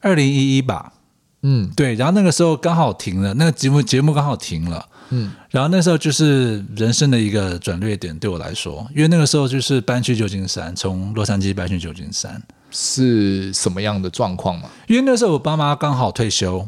[0.00, 0.94] 二零一一吧，
[1.42, 14.68] 嗯，对，然后那个时候刚好停了，那个节目节目刚好停了，嗯，然后那时候就是人生的一个转捩点，对我来说，因为那个时候就是搬去旧金山，从洛杉矶搬去旧金山，是什么样的状况嘛？
[14.88, 16.66] 因为那时候我爸妈刚好退休，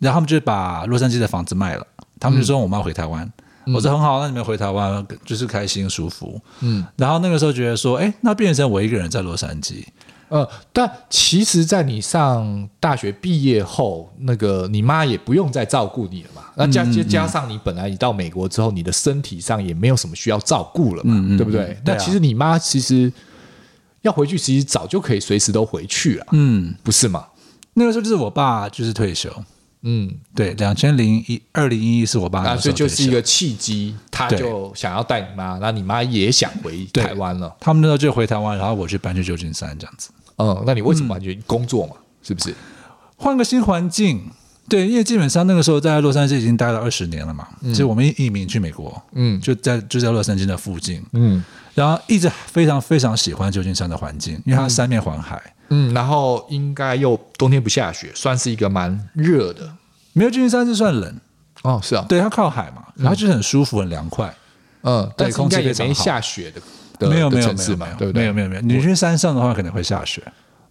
[0.00, 1.86] 然后他们就把洛杉矶的房子卖了，
[2.18, 3.30] 他们就说我妈回台湾，
[3.66, 9.84] 嗯、我说很好，那你们回台湾就是开心舒服，嗯，然后那个时候觉得说，哎，那变成我一个人在洛杉矶。
[10.30, 16.42] 呃，但其实，在你上大学毕业后，那个你妈也不用再照顾你了嘛。
[16.56, 21.78] 那加加加上你本来你到美国之后，你的身体上也没有什么需要照顾了嘛，对不对？
[21.84, 23.12] 那、嗯、其实你妈其实
[24.04, 27.26] 要回去，其实早就可以随时都回去了，嗯，不是吗？
[27.72, 29.30] 那个时候就是我爸就是退休。
[29.86, 37.54] 嗯，对，两千零一二零一一是我爸那，所以就是一个契机，他就想要带你妈，那你妈也想回台湾了。
[37.60, 40.10] 他们那时候就回台湾，然后我去搬去旧金山这样子。
[40.36, 41.96] 嗯，那你为什么去工作嘛？
[41.96, 42.54] 嗯、是不是
[43.16, 44.30] 换个新环境？
[44.68, 47.46] 对，因为基本上那个时候在洛杉矶已经待了二十年了嘛。
[47.62, 55.40] 嗯，所以我们移民去美国，嗯，就在就在洛杉矶的附近，嗯，然后一直非常非常喜欢旧金山的环境，因为它三面环海。
[55.70, 59.70] 嗯，然后应该又冬天不下雪，算是一个蛮热的。
[60.12, 61.20] 没有旧金山是算冷
[61.62, 64.32] 哦，是啊，对，它靠海嘛，然后就是很舒服，很凉快。
[64.82, 68.12] 嗯，对，空气也没下雪的，没有没有没有没有，对不对？
[68.12, 68.60] 没有没有没有。
[68.62, 70.22] 你去山上的话，可能会下雪。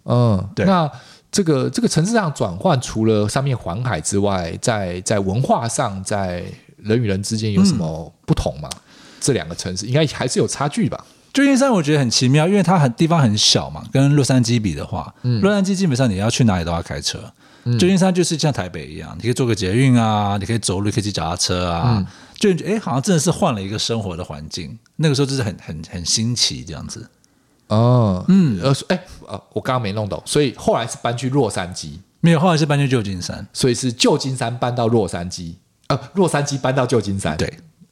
[0.04, 0.64] 嗯，对。
[0.64, 0.88] 那
[1.34, 6.44] 这个这个城市上转换，除了上面环海之外，在在文化上，在
[6.76, 8.70] 人与人之间有什么不同吗？
[9.20, 11.04] 这两个城市应该还是有差距吧？
[11.32, 17.18] 旧金山我觉得很奇妙，因为它很地方很小嘛，跟洛杉矶比的话，嗯，洛杉矶基本上你要去哪里都要开车，
[17.64, 22.06] 嗯，旧金山就是像台北一样，你可以坐个捷运啊，你可以走路，可以骑脚踏车啊，嗯，
[22.38, 24.78] 就哎，好像真的是换了一个生活的环境。
[24.94, 27.04] 那个时候就是很很很新奇这样子。
[27.68, 35.54] 哦，嗯，呃，哎，呃，我刚刚没弄懂，所以后来是搬去洛杉矶，没有，后来是搬去旧金山，所以是旧金山搬到洛杉矶，
[35.88, 37.48] 呃，洛杉矶搬到旧金山，对，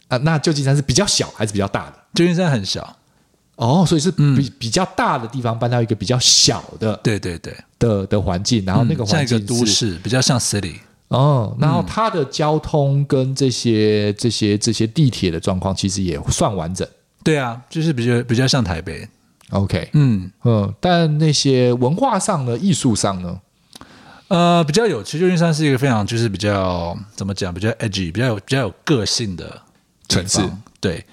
[0.08, 1.94] 啊，呃，那旧金山是比较小还是比较大的？
[2.14, 2.96] 旧金山很小。
[3.56, 10.76] 哦，所以是比、嗯、比较大的地方搬到一个比较小的，对对对的的环境，然后那个环境是、嗯、都市，比较像 city。
[11.08, 16.88] 哦，然后它的交通跟这些这些这些地铁的状况其实也算完整。
[17.22, 19.06] 对啊，就是比较比较像台北。
[19.52, 20.30] OK，嗯。
[20.44, 23.40] 嗯，但那些文化上的，艺术上呢，
[24.28, 25.18] 呃，比较有趣。
[25.18, 29.62] 旧金山是一个非常就是比较怎么讲，比较 edgy，比较有比较有个性的
[30.08, 30.40] 城市。
[30.80, 31.04] 对。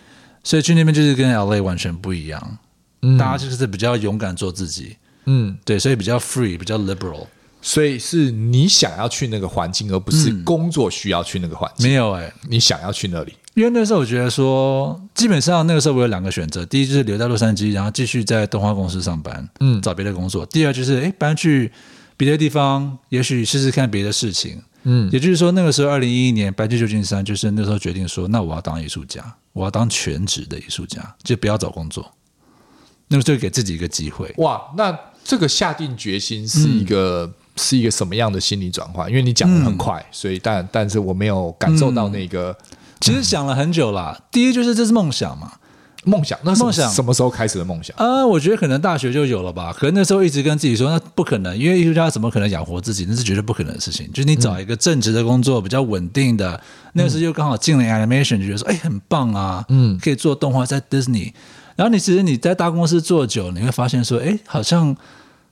[0.41, 2.57] 所以去那边就是跟 LA 完全不一样，
[3.01, 7.27] 嗯，大家就是比较勇敢做自己，嗯，对，所以比较 free，比较 liberal，
[7.61, 11.85] 所以是你想要去那个环境，而不是工作需要去那个环境。
[11.87, 21.69] 没有哎，你想要去那里，因为那时候我觉得说，基本上那个时候我有两个选择，第一就是留在洛杉矶，然后继续在动画公司上班，嗯，找别的工作；第二就是哎搬去
[22.15, 24.61] 别的地方，也许试试看别的事情。
[24.83, 32.09] 嗯，也就是说，那个时候，二零一一年搬去旧金山，就是那时候决定说，那我要当艺术家，我要当全职的艺术家，就不要找工作。
[33.09, 34.33] 那么就给自己一个机会。
[34.37, 39.09] 哇，那这个下定决心是一个、嗯、是一个什么样的心理转换？
[39.09, 42.55] 因为你讲的很快，嗯、所以但但是我没有感受到那个。
[42.71, 45.53] 嗯、其实想了很久了，第一就是这是梦想嘛。
[46.05, 47.93] 梦想，那梦想什么时候开始的梦想？
[47.97, 49.75] 啊、呃，我觉得可能大学就有了吧。
[49.77, 53.05] 可能那时候一直跟自己说，那不可能，因为艺术家怎么可能养活自己？
[53.07, 54.09] 那是绝对不可能的事情。
[54.13, 56.53] 就是你找一个正职的工作，比较稳定的。
[56.53, 56.61] 嗯、
[56.93, 61.33] 那时候又刚好进了 animation，就觉得说，哎，很棒啊，嗯，可以做动画在 Disney。
[61.75, 64.95] 然后你其实你在大公司做久，你会发现说，哎，好像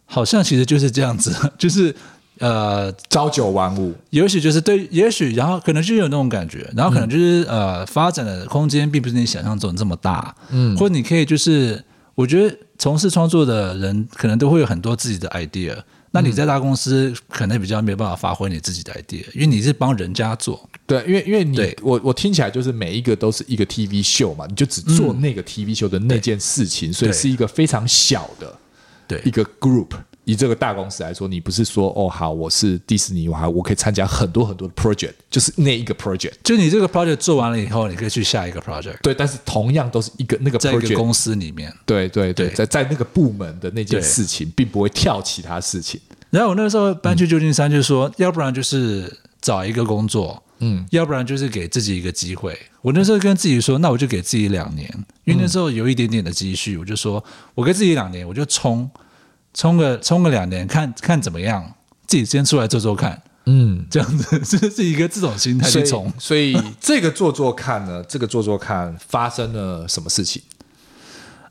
[0.06, 1.94] 好像其实就是这样子， 就是。
[2.40, 11.84] 呃，朝九晚五，也许就是对，也许然后可能就有那种感觉，然后可能就是、嗯、呃，发展的空间并不是你想象中这么大，嗯，或者你可以就是，
[12.16, 15.76] 我觉得从事创作的人可能都会有很多自己的 idea，
[16.12, 21.76] 那你在大公司可能比较没有办法发挥你自己的 idea，因为你是帮人家做，对，因为因为你对。
[21.82, 28.56] 我我听起来就是每一个都是一个 TV 秀嘛，你就只做那个 TV 秀的那件事情，所以是一个非常小的，
[29.08, 29.22] 对。
[29.26, 29.88] 一个 group。
[30.28, 38.98] 以这个大公司来说，你不是说哦好，我是迪士尼，我还我可以参加很多很多的 project，就是那一个 project，就你这个 project 做完了以后，你可以去下一个 project。
[39.02, 41.74] 对，但是同样都是一个那个 project 公司里面。
[41.86, 45.98] 对对对，对在在那个部门的那件事情，并不会跳其他事情。
[46.30, 49.10] 然后我那个时候搬去旧金山，就是说，嗯、要不然就是
[49.40, 52.60] 找一个工作，嗯，要不然就是给自己一个机会。
[52.82, 57.24] 我那时候跟自己说，那我就给自己两年，因为那时候有一点点的积蓄，我就说
[57.56, 58.92] 我给自己两年，我就冲。
[59.58, 61.74] 冲个冲个两年，看看怎么样，
[62.06, 70.44] 自己先出来做做看，嗯，这样子 这是一个这种心态去冲，所以这个做做看呢，这个做做看发生了什么事情？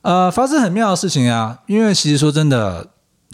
[0.02, 2.86] 呃，发生很妙的事情啊，因为其实说真的。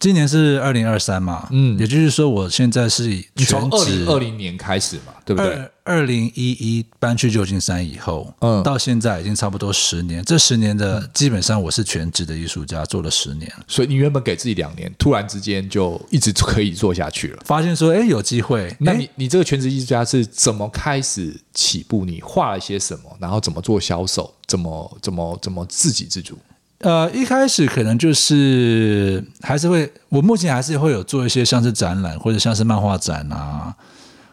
[0.03, 5.57] 今年是二零二三嘛，嗯，也就是说，我现在是以从二零二零年开始嘛，对不对？
[5.85, 10.21] 二零一一搬去旧金山以后，嗯，到现在已经差不多十年。
[10.25, 13.49] 这十年的基本上我是全职的艺术家，做了十年。
[13.69, 17.43] 所以你原本给自己两年，突然之间就一直可以做下去了。
[17.45, 18.77] 发现说，哎，有机会。
[18.81, 22.05] 那你你这个全职艺术家是怎么开始起步？
[22.05, 23.17] 你画了些什么？
[23.21, 24.35] 然后怎么做销售？
[24.49, 26.37] 怎么怎么怎么自给自足？
[26.83, 33.75] 呃，一开始可能就是还是会，我目前还是会有做一些像是展览，或者像是漫画展啊，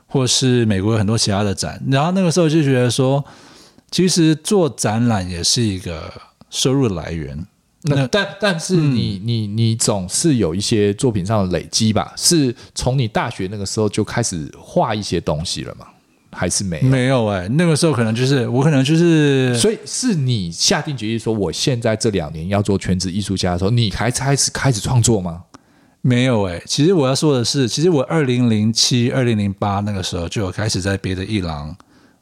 [0.07, 1.81] 或是美国有很多其他的展。
[1.91, 3.23] 然后那个时候就觉得说，
[3.91, 6.12] 其实做展览也是一个
[6.49, 7.45] 收入来源。
[7.83, 12.12] 那但但是你、嗯、你你总是有一些作品上的累积吧？
[12.17, 15.85] 是从你大学那个时候就开始画一些东西了吗？
[16.39, 25.43] 还是没有没有哎、欸，那个时候可能就是我可能就是，所以是你下定决心说，我现在这两年要做全职艺术家的时候，你还开始开始创作吗？
[26.02, 31.75] 没有哎、欸，其实我要说的是，其实我二零零七、二零零八那个时候就有开始在别的艺廊。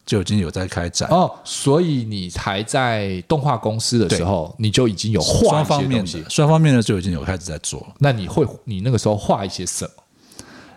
[0.08, 7.86] 就已经有在开展哦，所以你还在动画公司的时候，你就已经有画双方面的，双方面的就已经有开始在做。
[8.00, 9.92] 那你会，你那个时候画一些什么？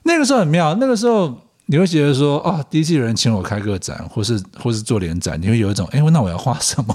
[0.02, 1.32] 那个时候很妙，那个时候
[1.70, 6.92] 你会觉得说，哦，第一次有人请我开个展，或是或是做联展，你会有一种，哎，那我要画什么？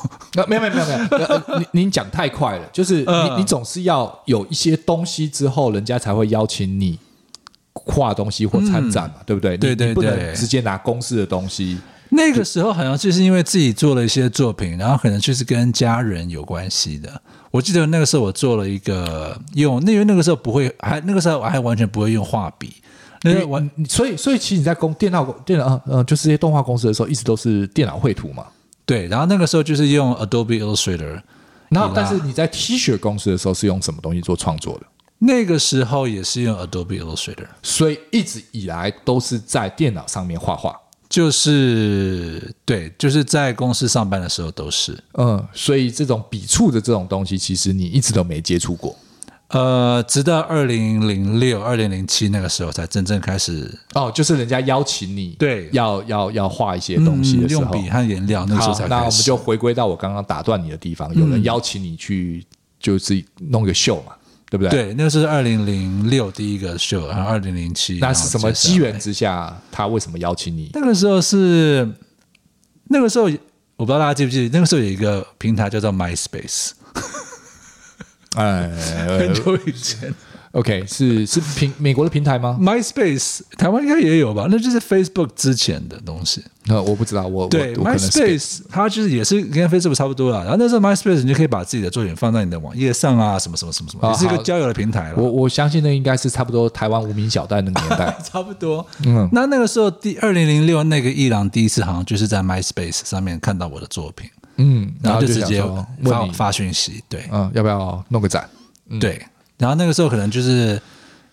[0.48, 7.00] 没有没有没有没有，您您讲太快了，就是你、呃、你总是要有一些东西之后，人家才会邀请你
[7.72, 9.56] 画东西或参展嘛，嗯、对不对？
[9.58, 11.80] 对对对，不能直接拿公司的东西。
[12.12, 17.10] 那个时候好像就是因为自己做了一些作品，然后可能就是跟家人有关系的。
[17.50, 22.74] 我记得那个时候我做了一个用，因为那个时候不会，还那个时候我还完全不会用画笔。
[23.34, 28.46] 那个完，所以所以其实你在工电脑电脑呃就是这些动画公司的时候，一直都是电脑绘图嘛。
[28.86, 31.22] 对，然后那个时候就是用 Adobe Illustrator。
[31.70, 34.86] 然后但是你在 T 恤公司的时候是用什么东西做创作的？
[35.18, 40.80] 那个时候也是用 Adobe Illustrator，所以一直以来都是在电脑上面画画。
[41.08, 48.96] 就是对，就是在公司上班的时候都是，嗯，所以这种笔触的这种东西，其实你一直都没接触过，
[49.50, 53.72] 呃，直到二零零六、二零零七那个时候才真正开始。
[53.94, 58.88] 哦，就是人家邀请你，对，要要要画一些东西的时候，嗯、用笔和颜料，那个时候才。
[58.88, 62.46] 那我们就回归到我刚刚打断你的地方，有人邀请你去，
[62.80, 64.14] 就是弄个秀嘛。
[64.48, 64.70] 对不对？
[64.70, 67.98] 对，那个是二零零六第一个秀，然后二零零七。
[68.00, 70.70] 那是什么机缘之下，他为什么邀请你？
[70.74, 71.92] 那个时候是
[72.86, 73.26] 那个时候，
[73.76, 76.72] 我不知道大家记不记得，那个时候有一个平台叫做 MySpace。
[78.36, 78.70] 哎，
[79.18, 80.14] 很久以前。
[80.52, 84.48] OK，是是平美国的平台吗？MySpace 台湾应该也有吧？
[84.50, 86.42] 那就是 Facebook 之前的东西。
[86.68, 90.44] 那我不知道，我对 MySpace 它就是也是跟 Facebook 差不多啦。
[90.44, 95.16] 然后那时候 MySpace 你就可以把自己的作品放在你的网页上啊，什么什么什么什么，也是一个交友的平台了。
[95.18, 98.88] 我我相信那应该是差不多台湾无名小站的年代，差不多。
[99.06, 105.64] 嗯，那那个时候第二零零六那个艺廊第一次好像就是在 MySpace 上面看到我的作品，嗯，然后就直接
[106.04, 108.50] 发发讯息，对，嗯，要不要弄个展？
[109.00, 109.22] 对，
[109.58, 110.82] 然后那个时候可能就是。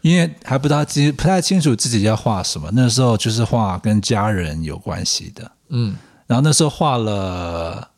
[0.02, 5.94] 因为还不大清不太清楚自己要画什么，那时候就是画跟家人有关系的，嗯，
[6.26, 7.88] 然后那时候画了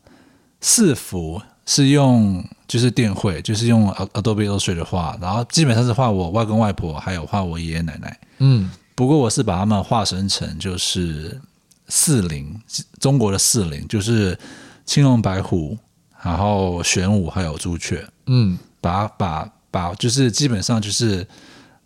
[0.61, 11.41] 四幅，是用就是电绘，就是用 Adobe Illustrator 画，然后基本上是画我外公外婆，还有画我爷爷奶奶，嗯，不过我是把他们画生成就是
[11.89, 12.61] 四零，
[13.01, 14.39] 中国的四零，就是
[14.85, 15.77] 青龙白虎，
[16.23, 21.27] 然后玄武还有朱雀，嗯，把把把就是基本上就是。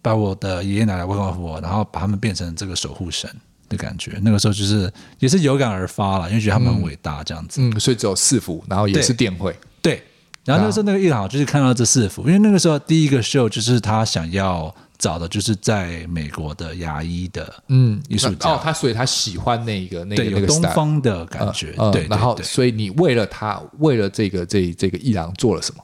[0.00, 3.28] 把我的爷爷奶奶、外公外婆，然后把他们变成这个守护神
[3.68, 4.16] 的感觉。
[4.22, 7.61] 那个时候就是也是有感而发了，因为觉得他们很伟大，这样子。
[7.61, 9.54] 嗯，所以只有四幅，然后也是电绘。
[9.82, 10.00] 对，
[10.44, 21.72] 然后那时候那个艺廊就是看到这四幅，因为那个时候第一个秀就是他想要找的就是在美国的牙医的嗯艺术家哦，他所以他喜欢那个那个对那个东方的感觉。
[21.92, 25.82] 对，然后所以你为了他，为了这个这这个伊朗做了什么？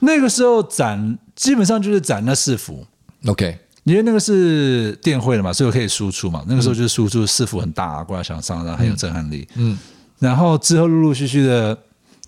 [0.00, 2.86] 那个时候展基本上就是展那四幅。
[3.26, 6.44] OK，因为那个是电绘的嘛，所以我可以输出嘛。
[6.46, 9.48] 那个时候就是输出四幅很大，挂在墙上，然后很有震撼力。
[9.56, 9.76] 嗯，
[10.18, 11.76] 然后之后陆陆续续的，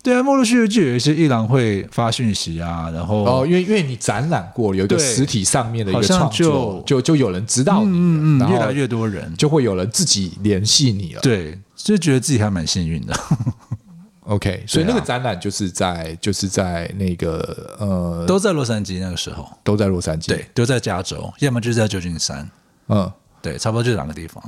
[0.02, 11.20] 对啊，陆陆续续就有一些艺廊会发讯息啊，然后哦，因为因为你展览过，有一个实体上面的一个创作，就就就有人知道你，嗯嗯，越来越多人就会有人自己联系你了。
[11.20, 13.14] 对，就觉得自己还蛮幸运的。
[14.24, 22.48] OK，所以那个展览就是在、啊、就是在那个呃，都在洛杉矶那个时候，都在洛杉矶，对，都在加州，要么就是在旧金山，
[22.88, 23.10] 嗯，
[23.42, 24.42] 对，差不多就两个地方。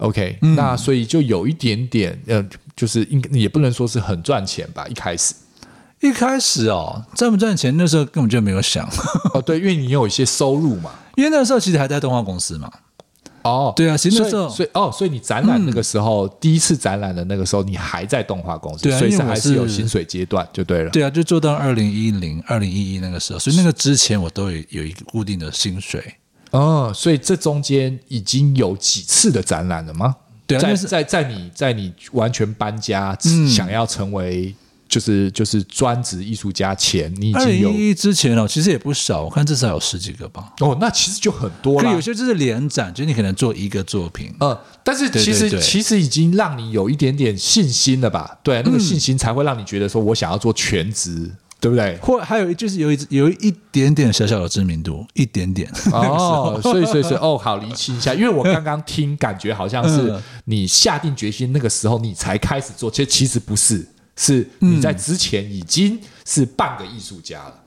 [0.00, 2.44] OK，、嗯、那所以就有一点点呃，
[2.76, 5.34] 就是应该也不能说是很赚钱吧，一开始，
[6.00, 8.88] 一开始哦，赚不赚钱那时候根本就没有想
[9.34, 12.70] 哦，对，因为你有一些收入嘛， 因为那个时候其实还在动画公司嘛。
[13.42, 20.90] 哦，对啊，其实那时候，所以哦，所以你展览那个时候，嗯、第一次展览的那个时候，你还在动画公司，对啊，所以是还是有薪水阶段就对了。
[20.90, 26.02] 对啊，就做到二零一零、二零一一那个时候，所以那个之前我都有有一个固定的薪水。
[26.50, 30.16] 哦，所以这中间已经有几次的展览了吗？
[30.46, 34.54] 对啊，在在在你在你完全搬家，嗯、想要成为
[34.88, 40.50] 就是就是专职艺术家前，你已经有二零一一之前哦，其实也不少，我看至少有十几个吧。
[40.60, 41.86] 哦，那其实就很多了。
[41.86, 48.38] 可有些就是连展，就是你可能做一个作品，嗯，但是其实其实已经让你有一点点信心了吧？
[48.42, 51.96] 对，那个信心才会让你觉得说我想要做全职，嗯、对不对？
[52.02, 63.86] 或还有就是有一有一点点小小的知名度，一点点 哦，所以所以所以哦，好厘清一下，因为我刚刚听感觉好像是你下定决心那个时候你才开始做，其实其实不是。
[64.20, 65.96] 是你在之前已经
[66.26, 67.60] 是半个艺术家了，嗯，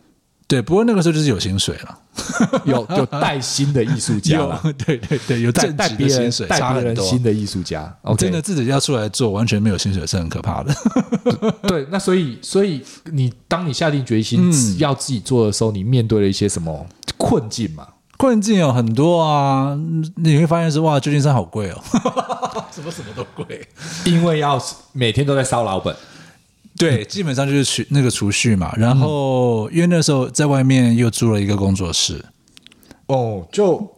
[0.52, 0.62] 对。
[0.62, 1.98] 不过那个时候就是有薪水了，
[2.66, 7.96] 有有带薪的艺术家了， 对对对，有正职的薪水，带别人新的艺术家。
[8.04, 10.74] Okay，真的自己要出来做，完全没有薪水是很可怕的。
[11.68, 12.82] 对，那所以所以
[13.12, 16.86] 你当你下定决心要自己做的时候，你面对了一些什么
[17.18, 17.88] 困境嘛？
[18.18, 19.76] 困境有很多啊，
[20.18, 21.82] 你会发现是哇，旧金山好贵哦，
[22.72, 23.68] 什么什么都贵，
[24.06, 25.96] 因为要每天都在烧老本。
[26.78, 28.74] 对，基本上就是储那个储蓄嘛。
[28.76, 32.24] 然后，因为那时候在外面又租了一个工作室，
[33.08, 33.96] 哦，就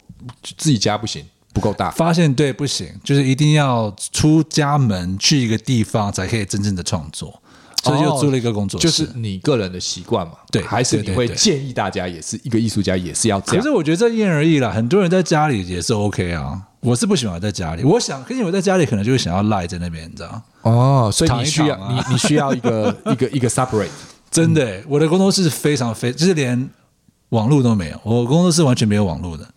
[0.57, 1.91] 自己家不行，不够大。
[1.91, 7.41] 发现对不行，就是一定要出家门去一个地方才可以真正的创作，
[7.83, 8.87] 所以又租了一个工作室。
[8.87, 10.33] 就是你个人的习惯嘛？
[10.51, 13.61] 对，还是你会建议大家也是一个艺术家也是要这样？
[13.61, 16.63] 可是我觉得这因人而异啦，很多人在家里也是 OK 啊。
[16.83, 23.87] 我是不喜欢在家里，我想，可是我在家里可能就会想要赖在那边，你知道哦，所以你需要你你需要一个一个一个 separate，
[24.29, 26.69] 真的、嗯，我的工作室非常非，就是连
[27.29, 29.47] 网络都没有，我工作室完全没有网络的。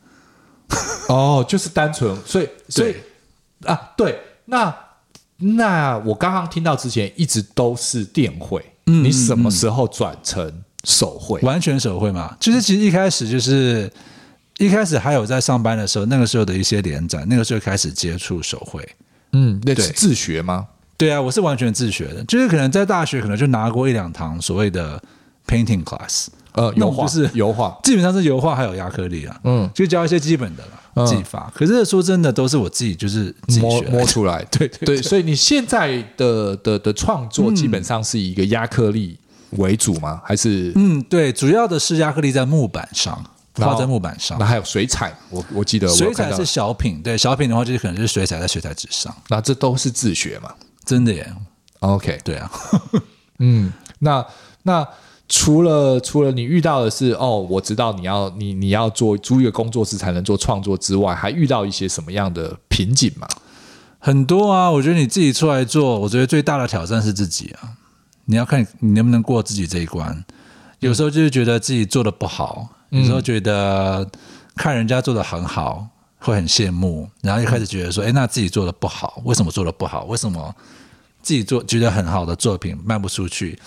[1.08, 2.94] 哦，就是单纯，所以所以
[3.64, 4.72] 啊，对，那
[5.38, 11.40] 那我刚刚听到之前一直都是电绘，嗯，你什么时候转成手绘？
[11.40, 12.36] 完全手绘嘛？
[12.38, 13.92] 就是其实一开始就是。
[14.58, 18.86] 一开始还有在上班的时候，那个时候的一些联展，那个时候开始接触手绘。
[19.32, 20.66] 嗯，那是自学吗？
[20.96, 24.98] 对啊，我是完全自学的，就是可能在大学可能就拿过一两堂所谓的
[25.46, 30.62] painting class，呃，油画是油画，基本上是油画还有亚克力啊，嗯，就教一些基本的
[30.94, 31.52] 了，技法。
[31.54, 34.42] 可是说真的，都是我自己就是自己摸摸出来。
[34.50, 39.18] 对对对，对，所以你现在的的的创作基本上是以一个亚克力
[39.50, 40.22] 为主吗？
[40.24, 43.22] 还是嗯，对，主要的是亚克力在木板上。
[43.64, 50.50] 画在木板上，那还有水彩，我我记得我水彩是小品，对小品的话，就是可能是水彩在水彩纸上，那这都是自学嘛？
[50.84, 51.32] 真的耶
[51.80, 52.50] ？OK，对啊，
[53.40, 54.24] 嗯，那
[54.64, 54.86] 那
[55.28, 63.26] 除了除了你遇到的是哦，我知道你要你你要做租一个工作室才能做创作之外，还遇到一些什么样的瓶颈吗？
[63.98, 67.74] 很多啊，我觉得你自己出来做，我觉得最大的挑战是自己啊，
[68.26, 70.24] 你要看你能不能过自己这一关，
[70.78, 72.68] 有时候就是觉得自己做的不好。
[72.90, 74.08] 有时候觉得
[74.54, 80.04] 看人家做的很好，会很羡慕，然后就开始觉得说，哎，那自己做的不好，为什么做的不好？
[80.04, 80.54] 为什么
[81.22, 83.58] 自己做觉得很好的作品卖不出去？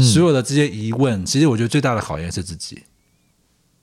[0.00, 2.82] 所有的这些疑问，其实我觉得最大的考验是自己。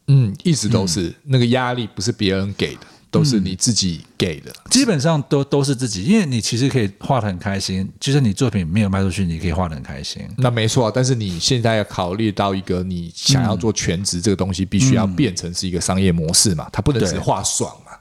[0.08, 2.82] 嗯，一直都是那个压力，不是别人给的。
[3.12, 10.22] 都是你自己给的，基本上都都是自己，因为你其实可以画的很开心，就算你作品没有卖出去，你可以画的很开心。
[10.38, 17.94] 那没错，但是你现在要考虑到一个，你想要做全职这个东西，必须要变成是一个商业模式嘛，它不能只画爽嘛，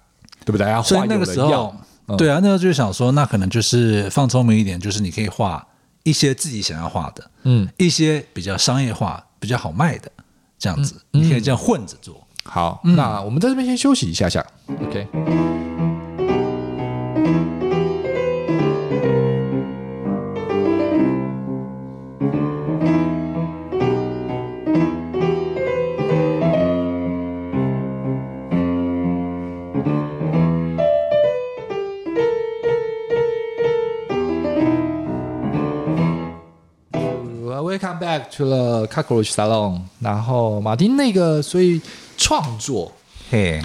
[0.45, 0.69] 对不对？
[0.69, 1.75] 要画那个时候，
[2.19, 5.67] 对啊，那时候就想说，那可能就是放聪明一点，就是你可以画
[6.03, 10.13] 一些自己想要画的，嗯，一些比较商业化、比较好卖的
[10.59, 12.28] 这样子，你可以这样混着做。
[12.51, 14.45] 好，那我们在这边先休息一下下
[14.83, 15.07] ，OK。
[37.61, 39.83] Welcome back to the Cockroach Salon。
[40.01, 41.81] 然后马丁那个，所以。
[42.19, 42.93] 创作，
[43.31, 43.63] 嘿，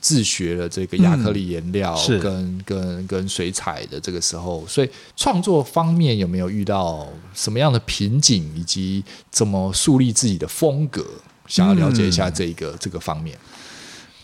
[0.00, 11.06] 自学了这个亚克力颜料跟、嗯、跟跟，水彩的这个时候，所以创作方面有没有遇到什么样的瓶颈，以及怎么树立自己的风格？
[11.46, 13.38] 想要了解一下这个、嗯、这个方面。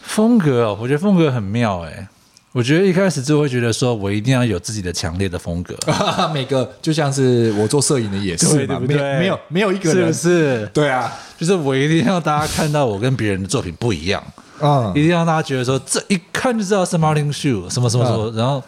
[0.01, 2.09] 风格哦，我觉得风格很妙哎。
[2.57, 5.77] 我觉得一开始就会觉得说，我一定要有自己的强烈的风格。
[6.33, 9.19] 每个就像是我做摄影的也是嘛，对不对？
[9.19, 14.25] 没有没有一个人是，是，对啊，就是我一定要大家看到我跟别人的作品不一样，
[14.63, 18.33] 嗯，一定要让大家觉得说，这一看就知道是 Martin Shoe 什么什么什么。
[18.35, 18.63] 然后，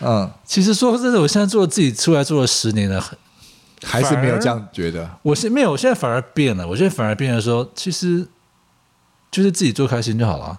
[0.00, 3.00] 嗯，其实说真的，我现在做自己出来做了十年了，
[3.84, 5.08] 还是没有这样觉得。
[5.22, 6.66] 我现没有，我现在反而变了。
[6.66, 8.26] 我现在反而变得说，其实
[9.30, 10.58] 就是自己做开心就好了。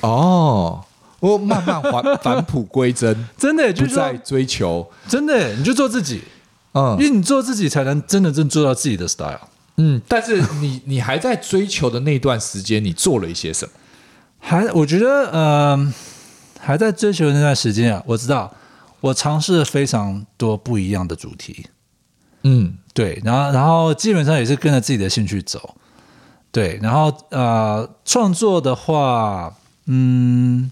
[0.00, 0.84] 哦。
[1.32, 6.20] 我慢慢返返璞归真， 真的就不再追求，真的你就做自己，
[6.74, 9.40] 嗯，因为你做自己才能真的真做到自己的 style。
[9.78, 13.72] 嗯，但是你 你还在追求的那段时间，你做了一些什么？
[14.38, 15.94] 还我觉得，嗯、呃，
[16.60, 18.52] 还在追求的那段时间啊，我知道
[19.00, 21.66] 我尝试了非常多不一样的主题。
[22.42, 25.74] 嗯，对，然后然后基本上也是跟着自己的兴趣走。
[26.52, 29.54] 对，然后呃，创作的话，
[29.86, 30.70] 嗯。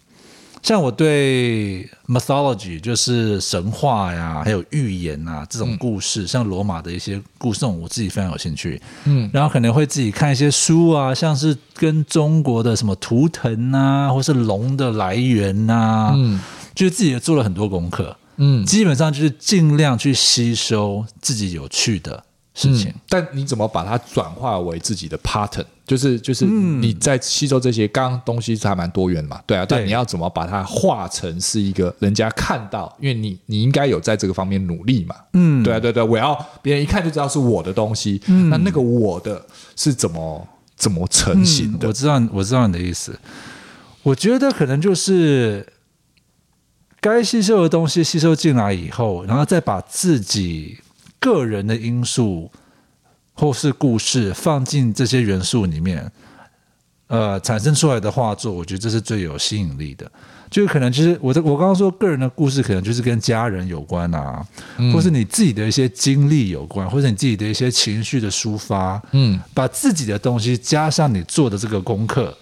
[0.63, 8.81] 像我对 mythology 就是神话呀，还有寓言啊这种故事，嗯、像罗马的一些故事，这种我自己非常有兴趣。
[9.05, 16.41] 嗯，然后可能会自己看一些书啊，像是跟中国的什么图腾啊，或是龙的来源呐、啊，嗯，
[16.75, 18.17] 就是自己也做了很多功课。
[18.37, 22.23] 嗯，基本上就是尽量去吸收自己有趣的。
[22.55, 25.65] 事情、嗯，但你怎么把它转化为自己的 pattern？
[25.87, 29.67] 就是就是你在吸收这些，刚刚东西是还蛮多元嘛，对啊。
[29.69, 32.95] 但你要怎么把它化成是一个人家看到？
[33.01, 38.21] 因为你你应该有在这个方面努力嘛，嗯，对啊，对对，我要别人一看就知道是我的东西。
[38.27, 39.45] 嗯，那那个我的
[39.77, 41.87] 是怎么怎么成型的？
[41.87, 43.19] 嗯、我知道，我知道你的意思。
[44.03, 45.67] 我觉得可能就是
[47.01, 50.79] 该吸收的东西吸收进来以后，然后再把自己。
[51.23, 52.51] 个人的因素
[53.33, 56.11] 或是故事放进这些元素里面，
[57.07, 60.11] 呃，产生出来的画作，我觉得这是最有吸引力的。
[60.51, 72.37] 就是可能，其实我的我刚刚说个人的故事，可能就是跟家人有关啊，嗯、或是你自己的一些经历有关，或者你自己的一些情绪的抒发，嗯，把自己的东西加上你做的这个功课、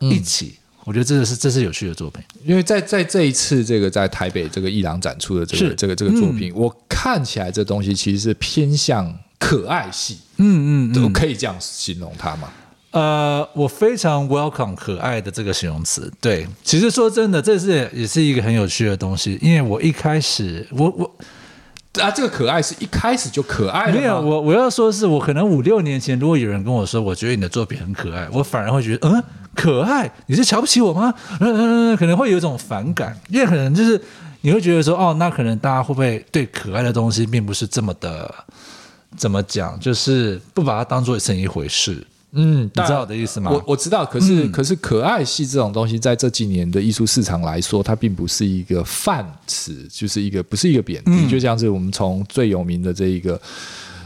[0.00, 0.56] 嗯、一起。
[0.84, 12.48] 我觉得这个是这是有趣的作品，因为在在这一次这个在台北这个艺廊展出的这个这个这个作品，嗯、我看起来这东西其实是偏向可爱系，嗯嗯，都可以这样形容它吗？
[12.92, 16.12] 呃，我非常 welcome 可爱的这个形容词。
[16.20, 21.10] 对，其实说真的，这是也是一个很有趣的东西，因为我一开始我我
[22.00, 29.22] 啊，这个可爱是一开始就可爱的，没有，我我要说的是，我可能五六年前，如果有人跟我说，我觉得你的作品很可爱，我反而会觉得嗯。
[29.54, 31.12] 可爱，你是瞧不起我吗？
[31.38, 34.00] 嗯嗯嗯，可能会有一种反感，因为可能就是
[34.40, 38.34] 你会觉得说，哦，那可能大家会不会对可爱的东西并不是这么的，
[39.16, 42.06] 怎么讲，就是不把它当做成一回事。
[42.32, 43.50] 嗯，你知道我的意思吗？
[43.50, 53.40] 我我知道，可是、嗯、可是可爱系这种东西，在这几年的艺术市场来说，它并不是一个泛词，就是一个不是一个贬义，嗯、就像是我们从最有名的这一个。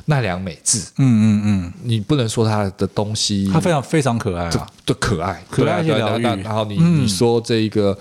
[0.09, 6.23] 奈良美智，嗯嗯嗯，你不能说他的东西，他非常非常可爱啊，都可爱，可爱又疗愈。
[6.45, 7.99] 然后你你说这一个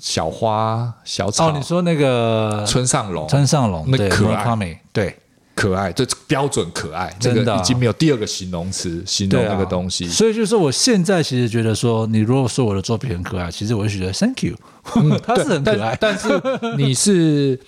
[0.00, 5.16] 小花小草，哦，你说那个村上隆，村上隆，那可爱，对，
[5.56, 10.06] 可爱，这标准可爱，真的已经没有第二个形容词形容那个东西。
[10.06, 14.54] 所以就是说，我现在其实觉得说，你如果说我的作品很可爱，其实我就觉得 Thank you，
[15.24, 16.28] 他是很可爱，但是
[16.76, 17.58] 你是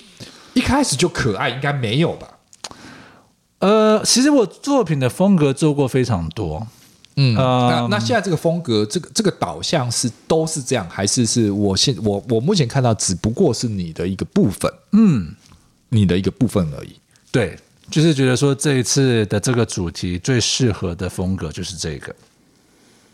[0.53, 2.29] 一开始就可爱，应该没有吧？
[3.61, 6.67] 呃，其实我作品的风格做过非常多，
[7.17, 15.35] 嗯，呃、那那现在这个风格，这个这个导向是都是这样，还是是我现我我目前看到只不过是你的一个部分，嗯，
[15.89, 17.01] 你的一个部分而已。
[17.31, 17.59] 对，
[17.91, 22.15] 就是觉得说这一次的这个主题最适合的风格就是这个，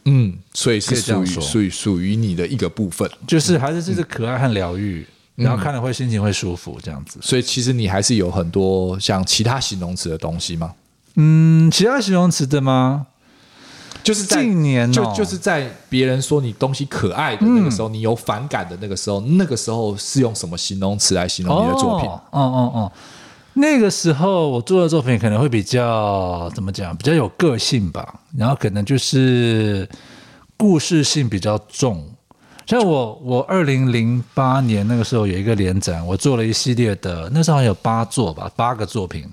[0.05, 5.01] 嗯，所以是属于属于属于你的一个部分，就是还是就是可爱和疗愈。
[5.01, 5.07] 嗯
[5.37, 7.19] 然后看了会心情会舒服，这样子。
[7.21, 10.73] 所以其实你还是有很多像其他形容词的东西吗？
[11.17, 13.09] 嗯，其他形容词的吗？
[14.05, 22.09] 就是在近年、哦，就就是在别人说你东西可爱的那个时候，嗯、你有反感的那个时候，那个时候是用什么形容词来形容你的作品？
[22.09, 22.93] 哦哦哦，
[23.55, 26.97] 那个时候我做的作品可能会比较怎么讲？
[26.97, 29.89] 比较有个性吧，然后可能就是
[30.57, 32.05] 故事性比较重。
[32.67, 39.25] 像我，我二零零八年那个时候有一个联展，我做了一系列的，那时候有八作吧，八个作品。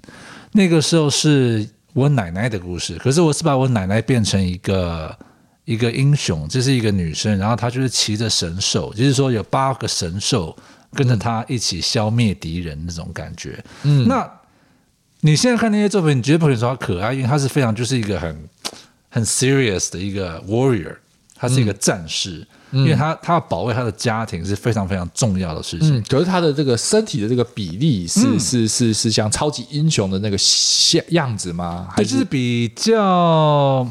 [0.52, 5.18] 那个时候是我奶奶的故事，可是我是把我奶奶变成一个
[5.64, 10.54] 一个英雄，这是一个女生，然后她就是骑着神兽，就是说有八个神兽
[10.94, 13.64] 跟着他一起消灭敌人那种感觉。
[13.84, 14.30] 嗯，那
[15.22, 18.50] 你现在看那些作品，你觉得不会说他可爱，因为他是非常就是一个很
[19.10, 20.96] 很 serious 的一个 warrior，
[21.36, 22.40] 他是一个战士。
[22.40, 25.98] 嗯因为他他要保卫他的家庭是非常非常重要的事情。
[25.98, 31.90] 嗯，可是他的这个身体的这个比例是、嗯、是是是像超级英雄的那个像样子吗？
[31.98, 33.86] 对，就是比较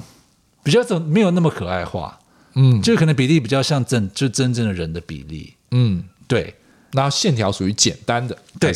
[0.62, 2.18] 比较怎没有那么可爱化。
[2.54, 5.52] 嗯，就可能比例比较像真就真正的人的比例。
[5.72, 6.54] 嗯，对。
[6.92, 8.72] 然后线条属于简单的，对。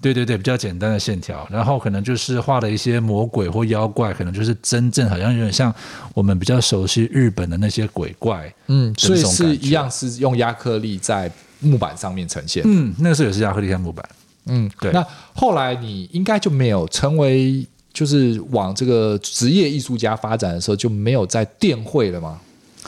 [0.00, 5.74] 对对对，比较简单的线条，然后可能就是画了一些魔鬼或妖怪，可能就是真正好像有点像
[6.14, 14.08] 我们比较熟悉日本的那些鬼怪，嗯，所以是一样是用亚克力在木板上面呈现，嗯，那个时候也是亚克力在木板，
[14.46, 14.92] 嗯，对。
[14.92, 15.04] 那
[15.34, 22.38] 后来你应该就没有成为，就是往这个职业艺术家发展的时候，就没有在电会了吗？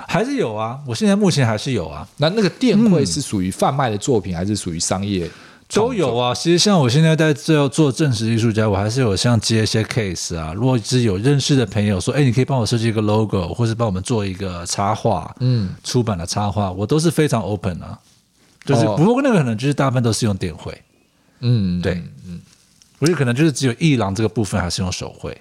[0.08, 2.06] 还是有啊，我现在目前还是有啊。
[2.18, 5.30] 那那个店会是属于贩卖的作品，嗯、还是属于商业？
[5.72, 6.34] 都有啊。
[6.34, 10.52] 其实像我现在在这做正式艺术家，我还是有像接一些 case 啊。
[10.52, 17.98] 如果是有认识的朋友说，哎，你可以帮我设计一个 logo，或是帮我们做一个插画，嗯，出版的插画，我都是非常 open 啊。
[18.64, 20.76] 就是、哦、不过那个可能就是大部分都是用电绘，
[21.40, 21.94] 嗯，对，
[22.26, 22.40] 嗯，
[22.98, 25.36] 我觉得可能就是只有艺廊这个部分还是用手绘。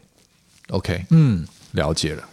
[0.70, 2.24] OK，嗯，了解了，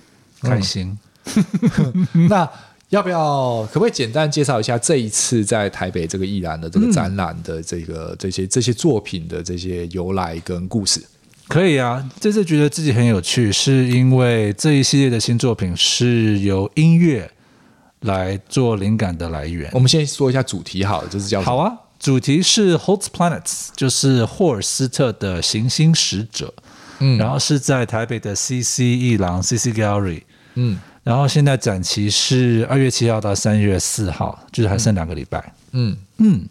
[0.42, 0.96] 开心。
[2.28, 2.48] 那
[2.90, 11.02] 要不要可不可以简单介绍一下这一次在台北这个艺廊的这个展览的这个、嗯、这些这些作品的这些由来跟故事？
[11.48, 17.28] 可以啊，这次觉得自己很有趣，是因为这一系列的新作品是由音乐
[18.00, 19.68] 来做灵感的来源。
[19.72, 26.54] 我们先说一下主题好了，就是叫好啊，主题是 Holt's Planets，就是霍尔斯特的行星使者。
[27.00, 30.22] 嗯，然后是在台北的 CC 艺廊 CC Gallery。
[30.54, 30.78] 嗯。
[31.06, 35.52] 然后现在展期是二月七号到三月四号，就是还剩两个礼拜。
[35.70, 36.44] 嗯嗯，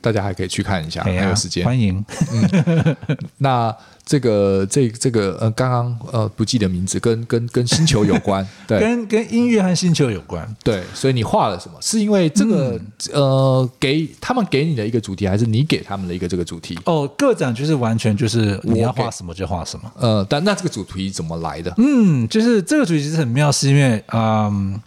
[0.00, 1.64] 大家还可以去看一下，还有时间。
[1.64, 2.04] 欢迎。
[2.32, 2.96] 嗯、
[3.38, 3.74] 那
[4.04, 10.84] 这个这这个呃，刚刚呃不记得名字，跟跟跟星球有关， 对，跟跟音乐和星球有关，对。
[10.94, 11.76] 所以你画了什么？
[11.80, 12.80] 是因为这个、
[13.12, 16.78] 嗯、呃，给他们给你的一个主题，还是你给他们的一个这个主题？
[16.84, 19.90] 哦，个展就是完全就是你要画什么就画什么。
[19.98, 21.74] 呃，但那这个主题怎么来的？
[21.78, 24.80] 嗯，就是这个主题其实很妙，是因为嗯，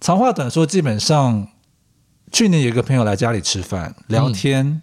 [0.00, 1.46] 长话短说，基本上
[2.32, 4.66] 去年有一个朋友来家里吃饭聊天。
[4.66, 4.82] 嗯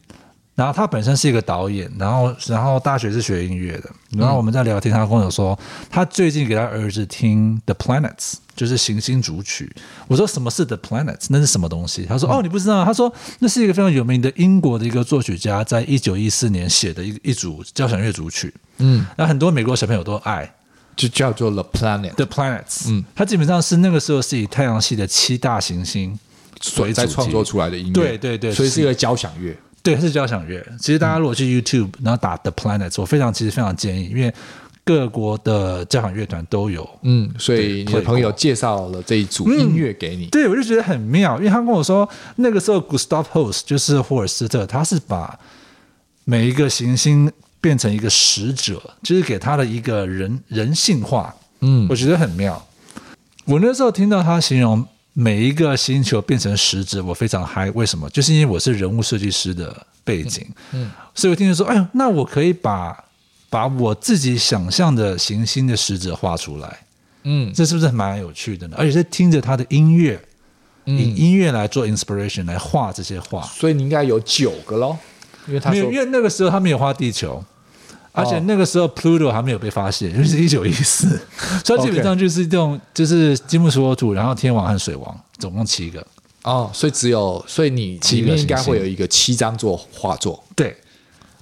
[0.57, 3.91] 然后他本身是一个导演，然后然后大学是学音乐的。
[4.17, 5.55] 然后我们在聊天，他跟我说，
[5.87, 8.15] 他最近给他儿子听《The Planets》，
[8.55, 9.71] 就是行星组曲。
[10.07, 11.19] 我说什么是《The Planets》？
[11.29, 12.07] 那是什么东西？
[12.07, 12.83] 他说哦，你不知道？
[12.83, 18.51] 他说那是一个非常有名的英国的一个作曲家，在一九一四年写的一一组交响乐组曲。
[18.79, 20.51] 嗯，那很多美国小朋友都爱，
[20.95, 22.13] 就叫做《The Planet》。
[22.15, 22.89] The Planets。
[22.89, 26.17] 嗯，它基本上是那个时候是以太阳系的七大行星
[26.61, 27.93] 所在创作出来的音乐。
[27.93, 29.55] 对对对，所以是一个交响乐。
[29.83, 30.61] 对，是交响乐。
[30.79, 34.33] 其实大家如果去 YouTube，然后打 The Planets，我非常其实非常建议，因为
[34.83, 36.89] 各国的交响乐团都有。
[37.03, 40.25] 嗯，所以你的朋友介绍了这一组音乐给你。
[40.25, 45.39] 嗯、对，我就觉得很妙，因为他跟我说，那个时候 Gustav Holst 就是霍尔斯特，他是把
[46.25, 47.31] 每一个行星
[47.61, 51.33] 变成一个使者，就是给他的一个人人性化。
[51.61, 52.67] 嗯，我觉得很妙。
[53.45, 54.85] 我那时候听到他形容。
[55.20, 57.72] 每一个星球变成使者，我非常嗨。
[57.72, 58.07] 为什么？
[58.11, 62.95] 就是因为我是人物设计师的背景，嗯，嗯，所以我听着说，哎呦，那我可以把
[63.49, 66.82] 把我自己想象的行星的使者画出来，
[67.24, 68.76] 嗯，这是不是蛮有趣的呢？
[68.78, 70.22] 而且是听着他的音乐，
[70.86, 74.95] 嗯，以音乐来做 inspiration 来画这些画，所以你应该有九个喽，
[75.47, 77.43] 因为他没有，因为那个时候他没有画地球。
[78.18, 81.07] 而且那个时候，Pluto 还没有被发现，因为是一九一四，
[81.63, 86.05] 所以基本上就是这种，就是金木水火土，然后天王和水王，总共七个。
[86.43, 90.43] 哦，所以只有，所以你里面应该会有一个七张做画作。
[90.55, 90.76] 对。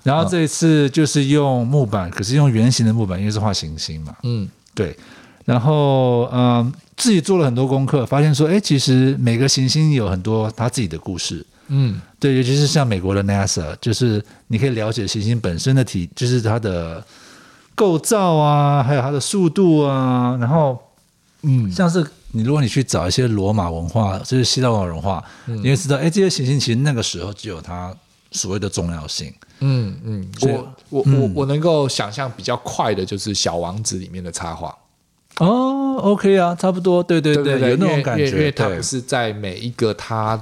[0.03, 4.15] 然后这一次就是用木板，可是用圆形的木板，因为是画行星嘛。
[4.23, 4.95] 嗯，对。
[5.45, 11.45] 然后嗯，自己做了很多功课，发现说，哎，其实每个行星有很多他自己的故事。
[11.67, 17.03] 嗯，对，尤其是像美国的 NASA，就是你可以了解行星本身的体，就是它的
[17.73, 20.37] 构造啊，还有它的速度啊。
[20.39, 20.77] 然后，
[21.41, 27.91] 嗯，像是你如果你去找一些罗马文化，就是希腊文化，嗯、你会知道，哎，这些行星其实那个时候就有它
[28.31, 29.33] 所谓的重要性。
[29.61, 34.75] 嗯嗯，我我我我能够想象比较快的就是《小王子》里面的插画。
[35.37, 40.39] 哦，OK 啊，差不多，对对对，对对对，有那种感觉，因为它不是在每一个它。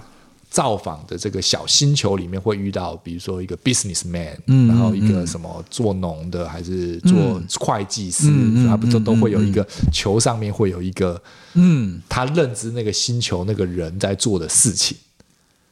[0.54, 11.20] 造访的这个小星球里面会遇到，比如说一个 businessman，嗯，然后一个什么做农的，还是做会计师，嗯、他不都都会有一个球上面会有一个，
[11.56, 14.96] 嗯，他认知那个星球那个人在做的事情，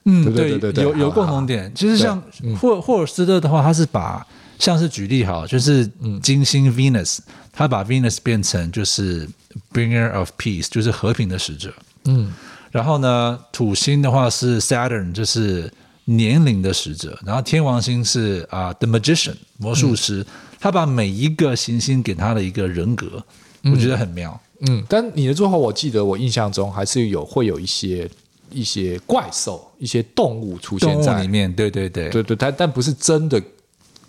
[0.06, 1.72] 嗯，对对对对，有有共同点。
[1.76, 2.20] 其实像
[2.60, 4.26] 霍霍尔斯特的话，他是把
[4.58, 5.88] 像是举例哈，就是
[6.24, 7.20] 金星 Venus，
[7.52, 9.30] 他把 Venus 变成就是
[9.72, 11.72] bringer of peace，就是和平的使者，
[12.06, 12.34] 嗯。
[12.72, 15.70] 然后呢，土星的话是 Saturn，就是
[16.06, 17.20] 年龄的使者。
[17.26, 20.22] 然后天王星是啊、uh,，The Magician，魔术师。
[20.22, 20.26] 嗯、
[20.58, 23.22] 他把每一个行星给他的一个人格，
[23.64, 24.40] 嗯、我觉得很妙。
[24.62, 28.10] 嗯，但你的作画，我记得我印象中还是有会有一些
[28.50, 31.54] 一些怪兽、一些动物出现在里面。
[31.54, 33.42] 对对对对对，但但不是真的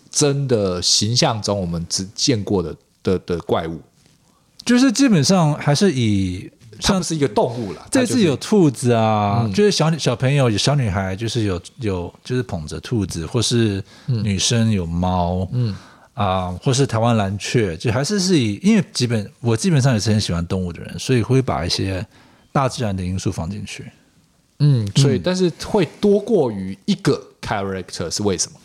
[0.09, 3.81] 真的形象中我们只见过的的的怪物，
[4.65, 6.49] 就是基本上还是以。
[6.81, 7.87] 它不是一个动物了。
[7.91, 15.75] 这次有兔子啊，嗯、就是小小朋友、有小女孩，就是有有就是捧着兔子，或是女生有猫，嗯
[16.15, 22.07] 啊、呃，或是台湾蓝雀，就还是是以，因为基本我基本上也是很喜欢动物的人，所以会把一些
[22.53, 23.85] 大自然的因素放进去。
[24.59, 28.59] 嗯，所以但是会多过于一个 character 是为什么？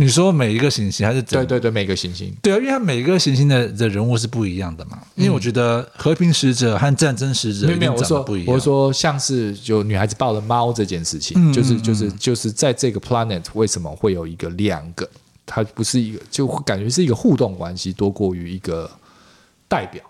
[0.00, 4.96] 你说每一个行星还是对对对，每个行星对啊，因为它每一个行星的的人物是不一样的嘛。
[5.16, 8.54] 因为我觉得和平使者和战争使者没有我说不一样。
[8.54, 15.08] 我说，我说像是就女孩子抱了猫这件事情，嗯、就是就是就是在这个 planet 为什么会有一个两个？
[15.44, 18.88] 它不是一个，就感觉是一个互动关系多过于一个
[19.66, 20.00] 代表。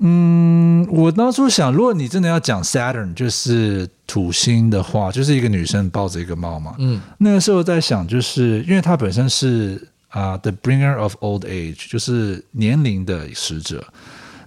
[0.00, 6.74] 嗯，我当初想，如果你真的要讲 Saturn，就是土星的话，就是一个女生抱着一个猫嘛。
[6.78, 13.86] 嗯，那个时候在想，就是因为她本身是啊、uh，The Bringer of Old Age，就是年龄的使者。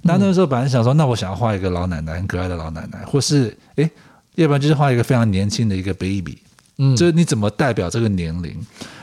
[0.01, 3.87] 那那个时候本来想说，那我想要画一个老奶奶，很可爱的老奶奶，或是诶，
[4.33, 6.39] 要不然就是画一个非常年轻的一个 baby。
[6.79, 8.57] 嗯，就是你怎么代表这个年龄？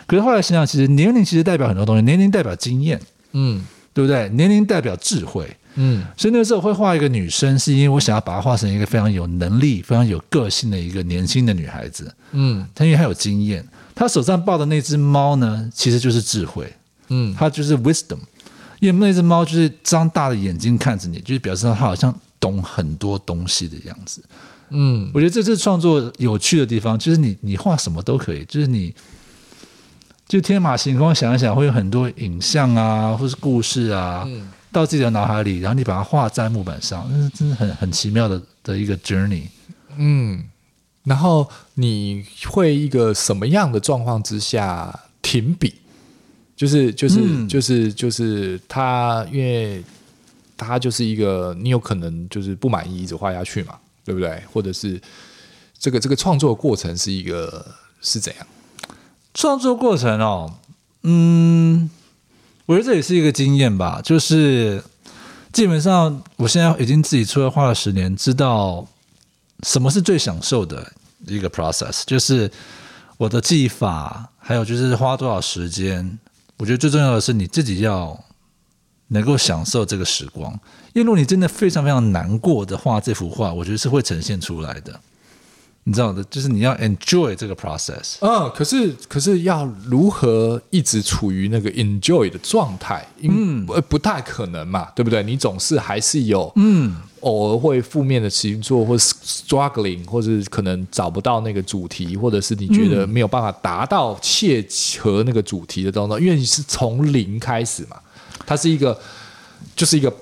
[0.09, 3.00] 可是后来想想，其实年龄其实代表很多东西，年龄代表经验，
[3.30, 4.28] 嗯，对不对？
[4.30, 5.48] 年龄代表智慧。
[5.74, 12.12] 嗯，所以那个时候我会画一个女生，是因为我想要把她画成一个非常有能力、非常有个性的一个年轻的女孩子。
[12.32, 13.64] 嗯，她因为她有经验，
[13.94, 16.72] 她手上抱的那只猫呢，其实就是智慧。
[17.08, 18.18] 嗯，它就是 wisdom，
[18.80, 24.22] 因为那只猫就是张大的眼睛看着你，就是表示它好像懂很多东西的样子。
[24.70, 28.94] 嗯，我觉得这次创作有趣的地方，就是你你画什么都可以，就是你
[30.26, 34.24] 就天马行空想一想，会有很多影像啊，或是故事啊。
[34.26, 39.44] 嗯到自己的脑海里，然后你把它画在木板上，那是真的很很奇妙的的一个 journey。
[39.96, 40.44] 嗯，
[41.04, 45.74] 然后你会一个什么样的状况之下停笔？
[46.54, 49.82] 就是就是、嗯、就是就是他，因为
[50.56, 54.42] 他就是一个你有可能就是不满意一直画下去嘛，对不对？
[54.52, 55.00] 或者是
[55.78, 57.66] 这个这个创作过程是一个
[58.00, 58.46] 是怎样？
[59.34, 60.54] 创作过程哦，
[61.02, 61.88] 嗯。
[62.68, 64.84] 我觉得这也是一个经验吧，就是
[65.54, 68.86] 基本上我现在已经自己出来画了十年，知道
[69.62, 70.92] 什么是最享受的
[71.26, 72.50] 一个 process，就是
[73.16, 76.18] 我的技法，还有就是花多少时间。
[76.58, 78.22] 我觉得最重要的是你自己要
[79.06, 80.52] 能够享受这个时光，
[80.92, 85.00] 因为如果你真的非常非常难过的画这幅画，我觉得是会呈现出来的。
[85.89, 88.16] 你知道的，就是你要 enjoy 这个 process。
[88.20, 93.09] 嗯，可是可是要如何一直处于那个 enjoy 的状态？
[93.22, 95.22] 嗯，不不太可能嘛，对不对？
[95.22, 104.62] 你总是还是有，嗯，偶尔会负面的情做，或是 struggling，或者可能找不到那个主题，或者是你觉得没有办法达到切
[105.01, 107.97] 合那个主题的东西，因为你是从零开始嘛，
[108.45, 109.01] 它是一个，
[109.74, 110.14] 就是一个。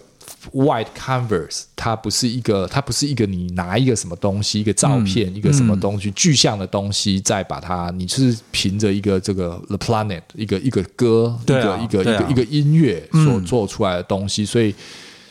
[0.53, 14.73] White canvas，它不是一个，它不是一个你拿一个什么东西，一个照片，嗯、一个什么东西、嗯、具象的东西，再把它，你是凭着一个这个 The Planet，一个一个歌，一个一个、啊、一个一个音乐所做出来的东西，嗯、所以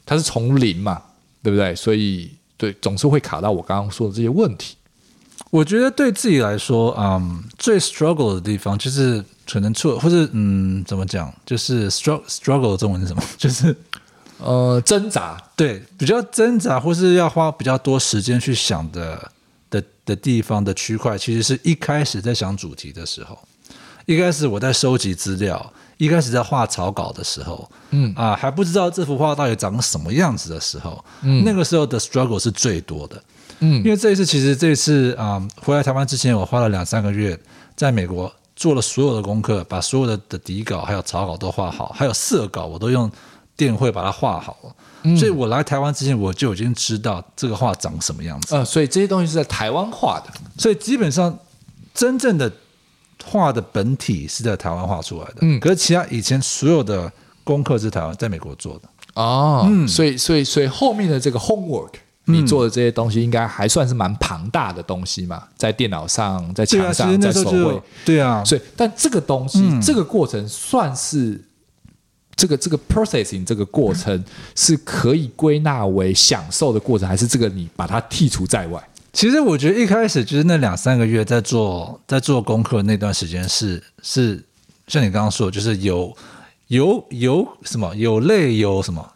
[0.06, 1.02] 它是从零嘛，
[1.42, 1.74] 对不对？
[1.74, 4.76] 所以对，总是会卡到我刚刚说的这些问题。
[5.50, 13.24] 我觉得对自己来说，嗯，最 struggle 的地方就是可能错，或者嗯，怎么讲，就是 struggle struggle 中文是什么？
[13.38, 13.74] 就是。
[14.38, 19.32] 呃，挣扎，对，比较挣扎，或是要花比较多时间去想的
[19.70, 23.40] 的的地方的区块，其实是一开始在想主题的时候，
[24.06, 28.14] 一开始我在收集资料，一开始在画草稿的时候，嗯。
[28.14, 33.24] 啊，还不知道这幅画到底长什么样子的时候，嗯，那个时候的 struggle 是最多的，
[33.60, 37.40] 嗯，因为这一次其实这一次啊，回来台湾之前，我花了两三个月
[37.78, 43.10] 在美国做了所有的功课，把所有的的底稿还有草稿都画好，还有色稿我都用。
[43.58, 48.54] 电会把它画好了，嗯、所以我来台湾之前我就已经知道这个画长什么样子。
[48.54, 50.26] 呃，所以这些东西是在台湾画的，
[50.58, 51.38] 所以基本上
[51.94, 52.52] 真正的
[53.24, 55.36] 画的本体是在台湾画出来的。
[55.40, 57.10] 嗯，可是其他以前所有的
[57.46, 58.90] 功课是台湾在美国做的。
[59.14, 61.94] 哦，嗯，所以所以所以后面的这个 homework，
[62.26, 67.82] 你做的这些东西应该还算是蛮庞大的东西嘛，在电脑上，在墙上，啊、在手绘。
[68.04, 71.42] 对啊，所以但这个东西，嗯、这个过程算是。
[72.36, 74.24] 这个这个 processing 这个过程
[74.56, 78.82] 是可以归纳为享受的过程，还是这个你把它剔除在外？
[79.14, 84.44] 其实我觉得一开始就是那两三个月在做在做功课那段时间是是
[84.88, 86.14] 像你刚刚说的，就是有
[86.68, 87.96] 有有什么？
[87.96, 89.12] 有泪有什么？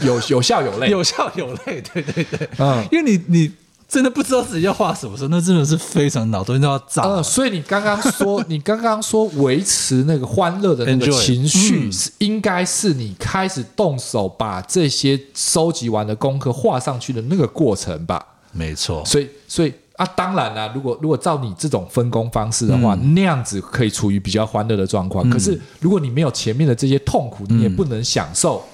[0.00, 3.50] 有有笑有泪有笑有泪，对对对，嗯，因为你你
[3.88, 7.02] 真的不知道自己要画什么时候，那真的是非常脑洞都要炸。
[7.02, 18.24] 呃，所以你刚刚说， 你刚刚说维持那个欢乐的那个情绪，是应该是你开始动手把这些收集完的功课画上去的那个过程吧？
[18.50, 19.04] 没错。
[19.04, 25.28] 所以，所以啊，当然啦，如果如果照你这种分工方式的话，嗯、那样子可以处于比较欢乐的状况。
[25.28, 28.64] 嗯、可是，如果你没有前面的这些痛苦，你也不能享受。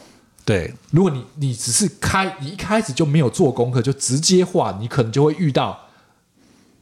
[0.45, 5.78] 对，如果你你只是开，你一开始就没有做功课，就直接画，你可能就会遇到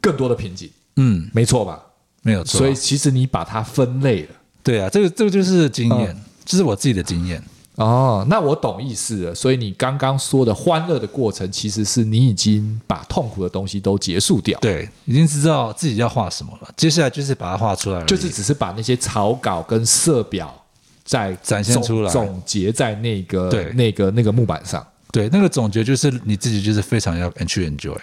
[0.00, 0.70] 更多的瓶颈。
[0.96, 1.78] 嗯，没错吧？
[2.22, 2.58] 没有错。
[2.58, 4.28] 所以其实你把它分类了。
[4.62, 7.42] 对啊，这个这个就是经验，这、嗯、是我自己的经验。
[7.76, 9.34] 哦，那我懂意思了。
[9.34, 14.58] 所以你刚刚说的欢乐的过程，其实是你已经把痛苦的东西都结束掉。
[14.60, 16.68] 对，已经知道自己要画什么了。
[16.76, 20.54] 接下来就是把它画出来，就是只是把那些草稿跟色表。
[21.10, 24.86] 在展现出来，总结在那个对那个那个木板上。
[25.10, 27.96] 对，那个总结就是你自己就是非常要去 enjoy，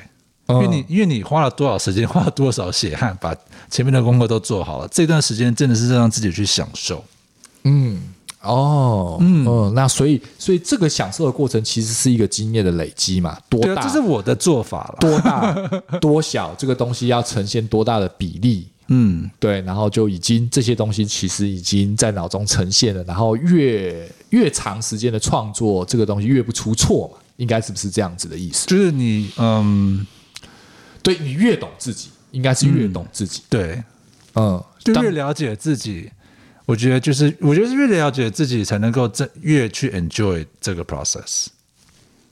[0.49, 3.33] 因为你因为你花了多少时间，花了多少血汗，把
[3.69, 7.01] 前面的功课都做好了，这段时间真的是让自己去享受。
[7.63, 7.97] 嗯，
[8.41, 13.37] 哦，嗯，哦，那所以所以这个享受的过程其实是一个经验的累积嘛？
[13.47, 13.81] 多大？
[13.81, 14.97] 这是我的做法了。
[14.99, 15.53] 多大？
[16.01, 16.53] 多小？
[16.57, 18.67] 这个东西要呈现多大的比例？
[18.89, 28.65] 嗯，对，然后就已经这些东西其实已经在脑中呈现了，然后越越长时间的创作，这个东西越不出错嘛，应该是不是这样子的意思？
[28.67, 30.07] 就是你，嗯，
[31.03, 33.83] 对你越懂自己，应该是越懂自己，嗯、对，
[34.35, 36.09] 嗯，就越了解自己，
[36.65, 41.47] 我觉得就是，我觉得是越了解自己才能够这越去 enjoy 这个 process，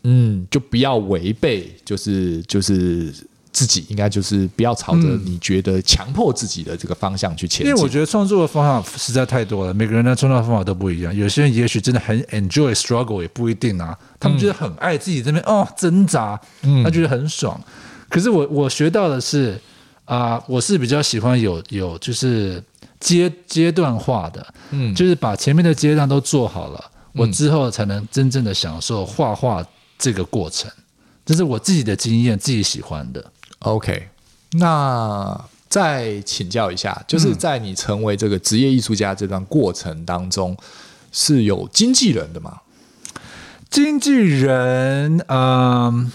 [0.03, 3.14] 嗯，就不要违背，就是就是。
[3.56, 11.16] 自己应该就是不要朝着你觉得强迫自己的这个方向去前进，因为我觉得创作的方法实在太多了，每个人的创作方法都不一样。
[11.16, 13.97] 有些人也许真的很 enjoy struggle，也不一定啊。
[14.20, 16.38] 他们觉得很爱自己这边哦挣扎，
[16.84, 17.58] 他觉得很爽。
[18.10, 19.58] 可是我我学到的是
[20.03, 22.62] 啊、呃，我是比较喜欢有有就是
[22.99, 29.66] 阶阶段化的，嗯，就是把前面的阶段都做好了，我之后才能真正的享受画画
[29.97, 30.70] 这个过程。
[31.26, 33.32] 这是我自己的经验，自己喜欢的。
[33.66, 34.09] OK，
[34.51, 40.57] 那再请教一下，就是在你成为这个职业艺术家这段过程当中，嗯、
[41.11, 42.61] 是有经纪人的吗？
[43.72, 46.11] 经纪人，嗯、呃，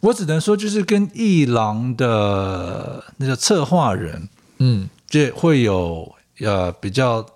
[0.00, 4.28] 我只能说就是跟艺廊的那个策划人，
[4.58, 7.26] 嗯，这会有呃比较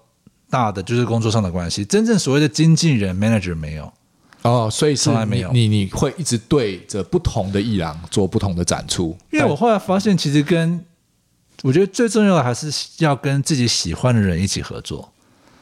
[0.50, 1.86] 大的就是工作上的关系。
[1.86, 3.90] 真正所谓的经纪人 manager 没有。
[4.42, 9.16] 哦，所以从来没有你，你会一直对着不同的艺廊做不同的展出。
[9.30, 10.84] 因为我后来发现，其实跟
[11.62, 12.68] 我觉得最重要的还是
[12.98, 15.12] 要跟自己喜欢的人一起合作。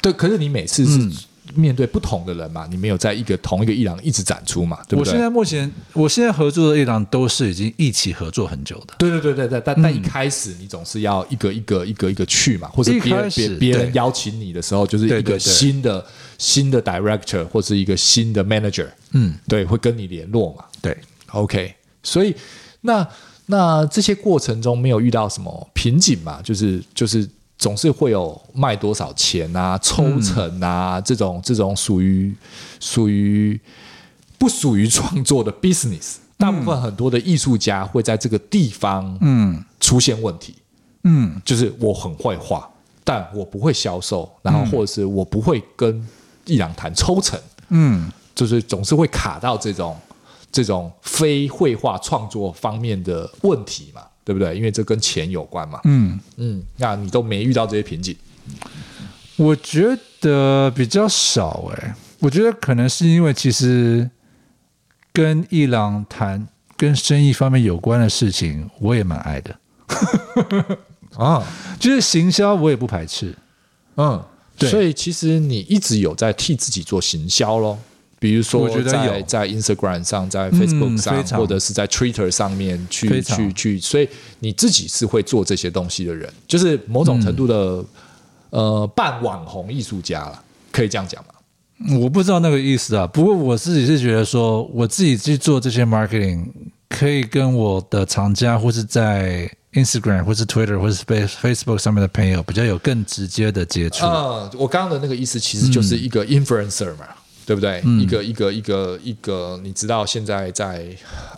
[0.00, 5.12] 对，可是你每次是面对不同的人嘛，嗯、你没有在一个同一个艺廊一直展出嘛，对不对？
[5.12, 8.94] 我现在目前，我现在合作的艺廊都是已经一起合作很久的。
[8.96, 16.02] 对对对对对，但、嗯、但一开始你总是要一个一个一个一个去嘛，或者别人别别人邀请你的时候，就是一个新的。
[16.40, 20.64] 新的 director 或是一个新的 manager，嗯，对，会跟你联络嘛？
[20.80, 20.96] 对
[21.32, 21.74] ，OK。
[22.02, 22.34] 所以
[22.80, 23.06] 那
[23.44, 26.40] 那这些过程中没有遇到什么瓶颈嘛？
[26.40, 27.28] 就是就是
[27.58, 32.34] 总是会有卖多少钱啊、抽成啊、嗯、这种这种属于
[32.80, 33.60] 属于
[34.38, 36.16] 不属于创作的 business。
[36.38, 40.54] 大部分很多的艺术家会在这个地方嗯出现问题，
[41.04, 42.66] 嗯，就是我很会画，
[43.04, 46.02] 但我不会销售，然后或者是我不会跟
[46.50, 47.38] 艺廊谈抽成，
[47.68, 49.96] 嗯，就是总是会卡到这种
[50.50, 54.56] 这种非绘画创作方面的问题嘛，对不对？
[54.56, 56.18] 因为这跟钱有关嘛，嗯。
[56.36, 58.16] 嗯，那你都没遇到这些瓶颈？
[59.36, 64.10] 我觉得比较少哎、欸，我觉得可能是因为其实
[65.12, 69.56] 跟伊朗谈跟生意方面有关的事情，我也蛮爱的。
[71.16, 71.42] 啊，
[71.78, 73.34] 就是行销我也不排斥，
[73.96, 74.22] 嗯。
[74.68, 77.78] 所以其实你一直有在替自己做行销咯，
[78.18, 84.08] 比如说在在 Instagram 上，在 Facebook 上，或者是在 Twitter 上面去去去，所以
[84.40, 87.84] 你自己是会做这些东西的人，就是某种程度的
[88.50, 91.98] 呃半网红艺术家了，可以这样讲吗？
[91.98, 96.46] 我不知道那个意思啊，不过我自己是觉得说，我自己去做这些 marketing，
[96.88, 99.50] 可以跟我的厂家或是在。
[99.74, 104.04] Instagram 或是 Twitter 或是 Facebook 上面的朋友比较有更直接的接触。
[104.04, 107.16] 嗯，我刚刚的那个意思其实就是一个 influencer 嘛，嗯、
[107.46, 107.80] 对不对？
[107.84, 110.84] 嗯、一个一个一个一个，你知道现在在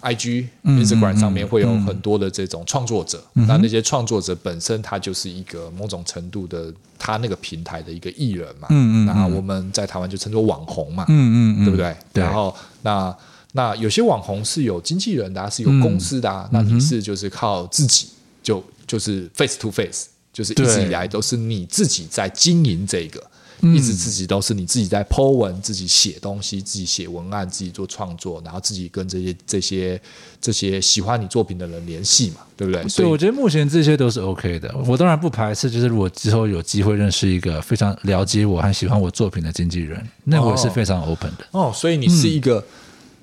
[0.01, 8.69] IG、嗯、Instagram 上面会有很多的这种创作者，嗯、那那些创作者本身他就是一个某种程度的他那个平台的一个艺人嘛。
[8.71, 9.07] 嗯嗯。
[9.07, 11.05] 那我们在台湾就称作网红嘛。
[11.09, 11.95] 嗯嗯，对不对？
[12.13, 12.25] 对。
[12.25, 13.15] 然后那。
[13.55, 18.09] 那有些网红是有经纪人的、啊，是有公司的、啊，嗯、那你是就是靠自己，
[18.43, 23.23] 就就是 face to face，就是一直以来都是你自己在经营这个。
[23.65, 30.03] 一直自己都是你自己在 Po 文，自己写东西，自己写文案，自己做创作，然后自己跟这些这些
[30.41, 32.89] 这些喜欢你作品的人联系嘛，对不对？
[32.89, 34.75] 所以我觉得目前这些都是 OK 的。
[34.85, 41.45] 我当然不排斥，就是如果之后有机会认识一个非常了解我还喜欢我作品的经纪人，那我是非常 open 的。
[41.53, 42.67] 哦，哦，所以你是一个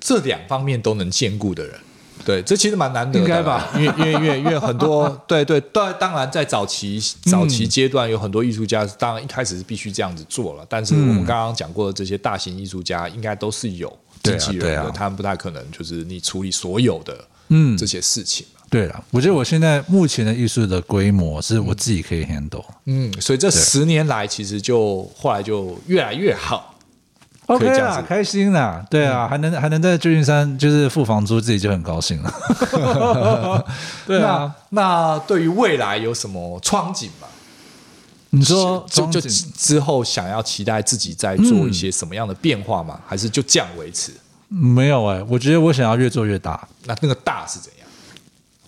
[0.00, 1.78] 这两方面都能兼顾的人。
[2.24, 3.68] 对，这其实蛮难得的，应该吧？
[3.76, 10.66] 因为因为因为因为很多 对对对，当然在早期早期阶段，有很多艺术家，当然一开始是必须这样子做了。
[10.68, 13.88] 但是我们刚刚讲过的这些大型艺术家，应该都是有
[14.22, 18.46] 经纪人的，对啊对啊，他们不太可能就是你处理所有的嗯这些事情。
[18.68, 22.64] 对了，我觉得我现在目前的艺术的规模是我自己可以 handle。
[22.84, 26.69] 嗯，所以这十年来，其实就后来就越来越好。
[27.50, 32.32] OK 啦，开心啦，对啊，嗯、还能还能在旧金山就是付房租，自己就很高兴了。
[34.06, 37.26] 对啊，那，那对于未来有什么憧憬吗？
[38.30, 42.94] 你说就就之后想要期待自己在做一些什么样的变化吗？
[42.96, 44.12] 嗯、还是就这样维持？
[44.46, 46.68] 没有哎、欸，我觉得我想要越做越大。
[46.84, 47.88] 那那个大是怎样？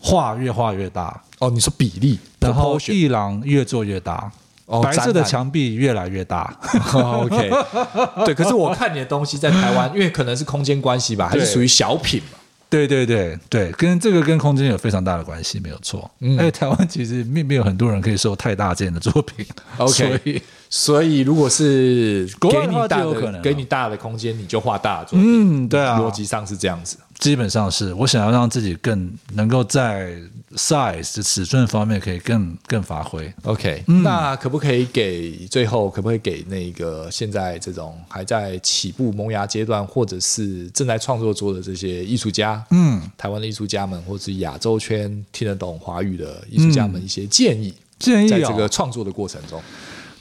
[0.00, 1.48] 画越画越大哦？
[1.50, 4.32] 你说比例，然后艺廊越做越大。
[4.80, 6.56] 白色的墙壁越来越大。
[6.94, 7.50] 哦， OK，
[8.24, 8.34] 对。
[8.34, 12.38] 可是我看你的东西在台湾，因为可能是空间关系吧，还是属于小品嘛？
[12.70, 16.10] 对对对对，跟这个跟空间有非常大的关系，没有错。
[16.20, 19.44] 嗯，而且台湾其实并没有很多人可以收太大件的作品。
[19.76, 25.66] OK，所以，所以如果是给你大的，给你大的空间，你就画大的作品。
[25.66, 26.96] 嗯，对啊，逻辑上是这样子。
[27.22, 30.16] 基本上是我想要让自己更能够在
[30.56, 33.32] size 的尺寸方面可以更更发挥。
[33.44, 47.72] OK，、嗯、那可不可以给最后可不可以给那个现在这种还在起步萌芽阶段，或者是正在创作中的这些艺术家，嗯，台湾的艺术家们，或者是亚洲圈听得懂华语的艺术家们一些建议？
[48.00, 49.62] 建议在这个创作的过程中，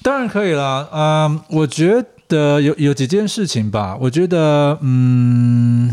[0.04, 0.88] 当然可以了。
[0.93, 5.91] 嗯，我觉得有有几件事情吧，我觉得嗯。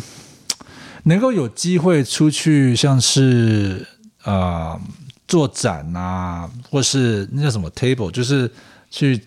[1.09, 3.85] 能够有机会出去，像是
[4.25, 4.79] 呃
[5.27, 8.51] 做展啊，或是那叫什么 table，就是
[8.91, 9.19] 去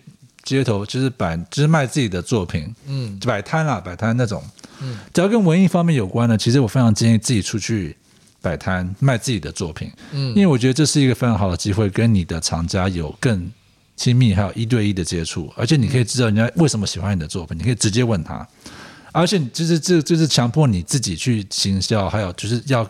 [0.44, 4.40] 街头，就是摆，就是卖自己的作品，嗯，摆摊啊，摆摊那种，
[4.80, 7.96] 嗯，只要跟文艺方面有关的，其实我非常建议自己出去
[8.40, 13.50] 摆摊卖自己的作品，嗯，因为我觉得这是一个非常好的机会，跟你的厂家有更
[13.96, 18.46] 亲密还有一对一的接触，而且你可以知道人家为什么喜欢你的作品，你可以直接问他。
[19.12, 22.88] 而且就是这就是强迫你自己去行销，还有就是要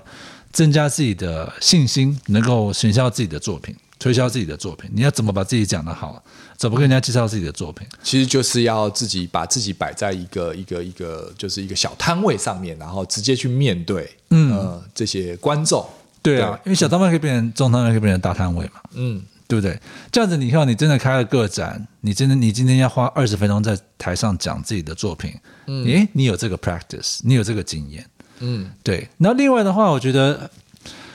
[0.53, 4.91] 增加自己的信心，能够行销自己的作品，推销自己的作品。
[4.95, 6.23] 你要怎么把自己讲得好？
[6.57, 7.85] 怎么跟人家介绍自己的作品？
[8.05, 15.85] 其实就是要自己把自己摆在一个一个一个就是一个小摊位上面，然后直接去面对嗯、呃、这些观众。
[16.23, 18.81] 对啊，对因为小摊位可以变成中摊位，可以变成大摊位嘛。
[18.93, 19.20] 嗯。
[19.53, 19.78] 对不对？
[20.11, 25.34] 这样子，你看，你真的开了个展，你真的，你今天要花二十分钟在台上讲自己的作品，
[25.66, 28.07] 嗯，诶，你有这个 practice，你有这个经验，
[28.38, 29.07] 嗯，对。
[29.18, 30.50] 那另外的话，我觉得，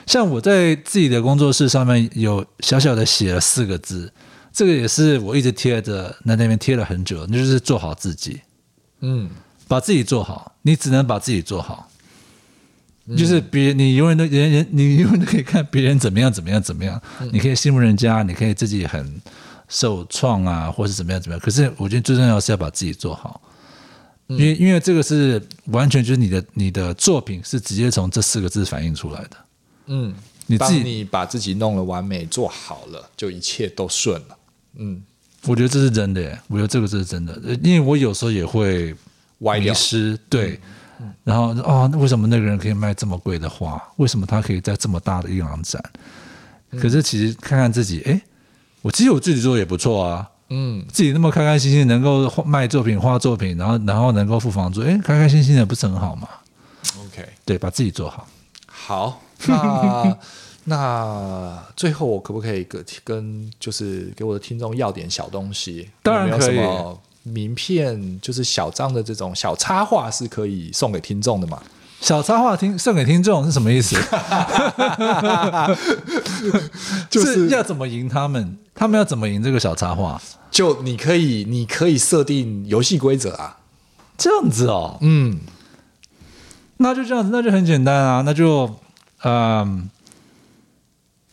[0.05, 4.13] 像我在自己的工作室上面有小小的写了四个字，
[4.53, 8.41] 这个也是我一直贴着，那那边贴了很久，那就是做好自己，
[8.99, 9.31] 嗯，
[9.67, 11.86] 把自己做好，你只能把自己做好。
[13.15, 17.01] 就是别人，你永远都人人，你永远都可以看别人怎么样怎么样怎么样。
[17.31, 19.21] 你可以羡慕人家，你可以自己很
[19.69, 21.39] 受创啊，或是怎么样怎么样。
[21.39, 23.39] 可是我觉得最重要是要把自己做好，
[24.27, 29.37] 因为因为这个是完全就是你的你的作品是直接从这四个字反映出来的。
[29.85, 30.13] 嗯，
[30.45, 34.37] 你自己你把自己弄了完美做好了，就一切都顺了。
[34.79, 35.01] 嗯，
[35.45, 38.93] 我觉得这是真的耶，我觉得这个是真的，因为我有时候也会
[39.39, 40.59] 迷失，对。
[41.23, 43.81] 然后哦，那为什么那个人可以卖这么贵的花？
[43.97, 45.83] 为什么他可以在这么大的艺廊展？
[46.71, 48.21] 可是其实看看自己，哎，
[48.81, 50.29] 我其实我自己做的也不错啊。
[50.49, 56.27] 嗯，自己那么开开心心能够卖作品、画作品，然后然后能够付房租，哎，开开心心的不是很好吗
[57.05, 58.27] ？OK，对，把自己做好。
[58.65, 60.17] 好，那
[60.65, 65.89] 那最后我可不可以跟跟就是给我的听众要点小东西？
[66.01, 66.59] 当然可以。
[67.33, 71.61] 名片就是小张的这种小插画是可以送给听众的嘛？
[71.99, 73.95] 小插画听送给听众是什么意思？
[77.09, 78.57] 就是要怎么赢他们？
[78.75, 80.21] 他们要怎么赢这个小插画？
[80.51, 83.57] 就你可以，你可以设定游戏规则啊，
[84.17, 85.39] 这样子哦，嗯，
[86.77, 88.75] 那就这样子，那就很简单啊，那就
[89.23, 89.89] 嗯。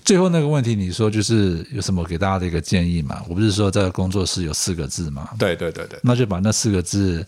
[0.05, 3.23] 最后那个问题，你说就是有什么给大家的一个建议嘛？
[3.27, 5.31] 我不是说在工作室有四个字嘛？
[5.39, 7.27] 对对对对，那就把那四个字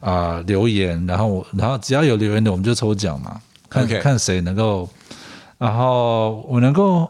[0.00, 4.88] 啊、呃、留言，然后我然后只要有留言的我们就抽奖嘛，看.看谁能够，
[5.56, 7.08] 然后我能够，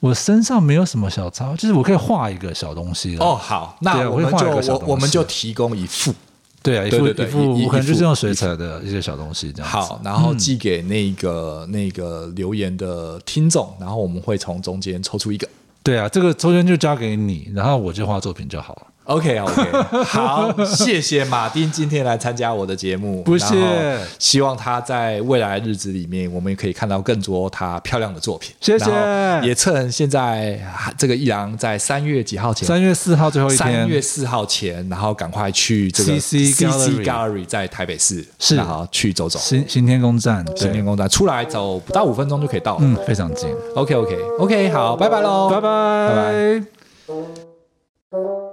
[0.00, 3.34] 我身上没有什么小抄，就是我可以画一个小东西哦。
[3.34, 6.14] 好，那我们就我我，我们就提供一副。
[6.62, 9.70] 对啊，一副对我可能就是用水彩的一些小东西这样。
[9.70, 15.48] 好，然后寄给那个、嗯、那个留言的听众，然后我们会从中间抽出一个。
[15.82, 18.82] 对啊，这个抽签就交给你，然后我就画作品就好了。
[19.08, 23.56] OK OK，好，谢谢马丁今天来参加我的节目，不谢。
[24.18, 28.54] 希望他在未来日子里面，我们也可以看到更多他漂亮的作品。
[28.60, 28.90] 谢谢。
[29.42, 30.60] 也趁现在
[30.98, 32.68] 这个艺廊在三月几号前？
[32.68, 33.58] 三月四号最后一天。
[33.58, 39.38] 三月四号前，然后赶快去这个 CC Gallery, CC Gallery 在台北市，是，然后去走走。
[39.38, 43.48] 新新天宫站，新天宫站出来走不到五分钟就可以到了，嗯，非常近。
[43.74, 45.68] OK OK OK，好，拜拜喽，拜拜
[46.10, 46.14] 拜
[48.10, 48.47] 拜。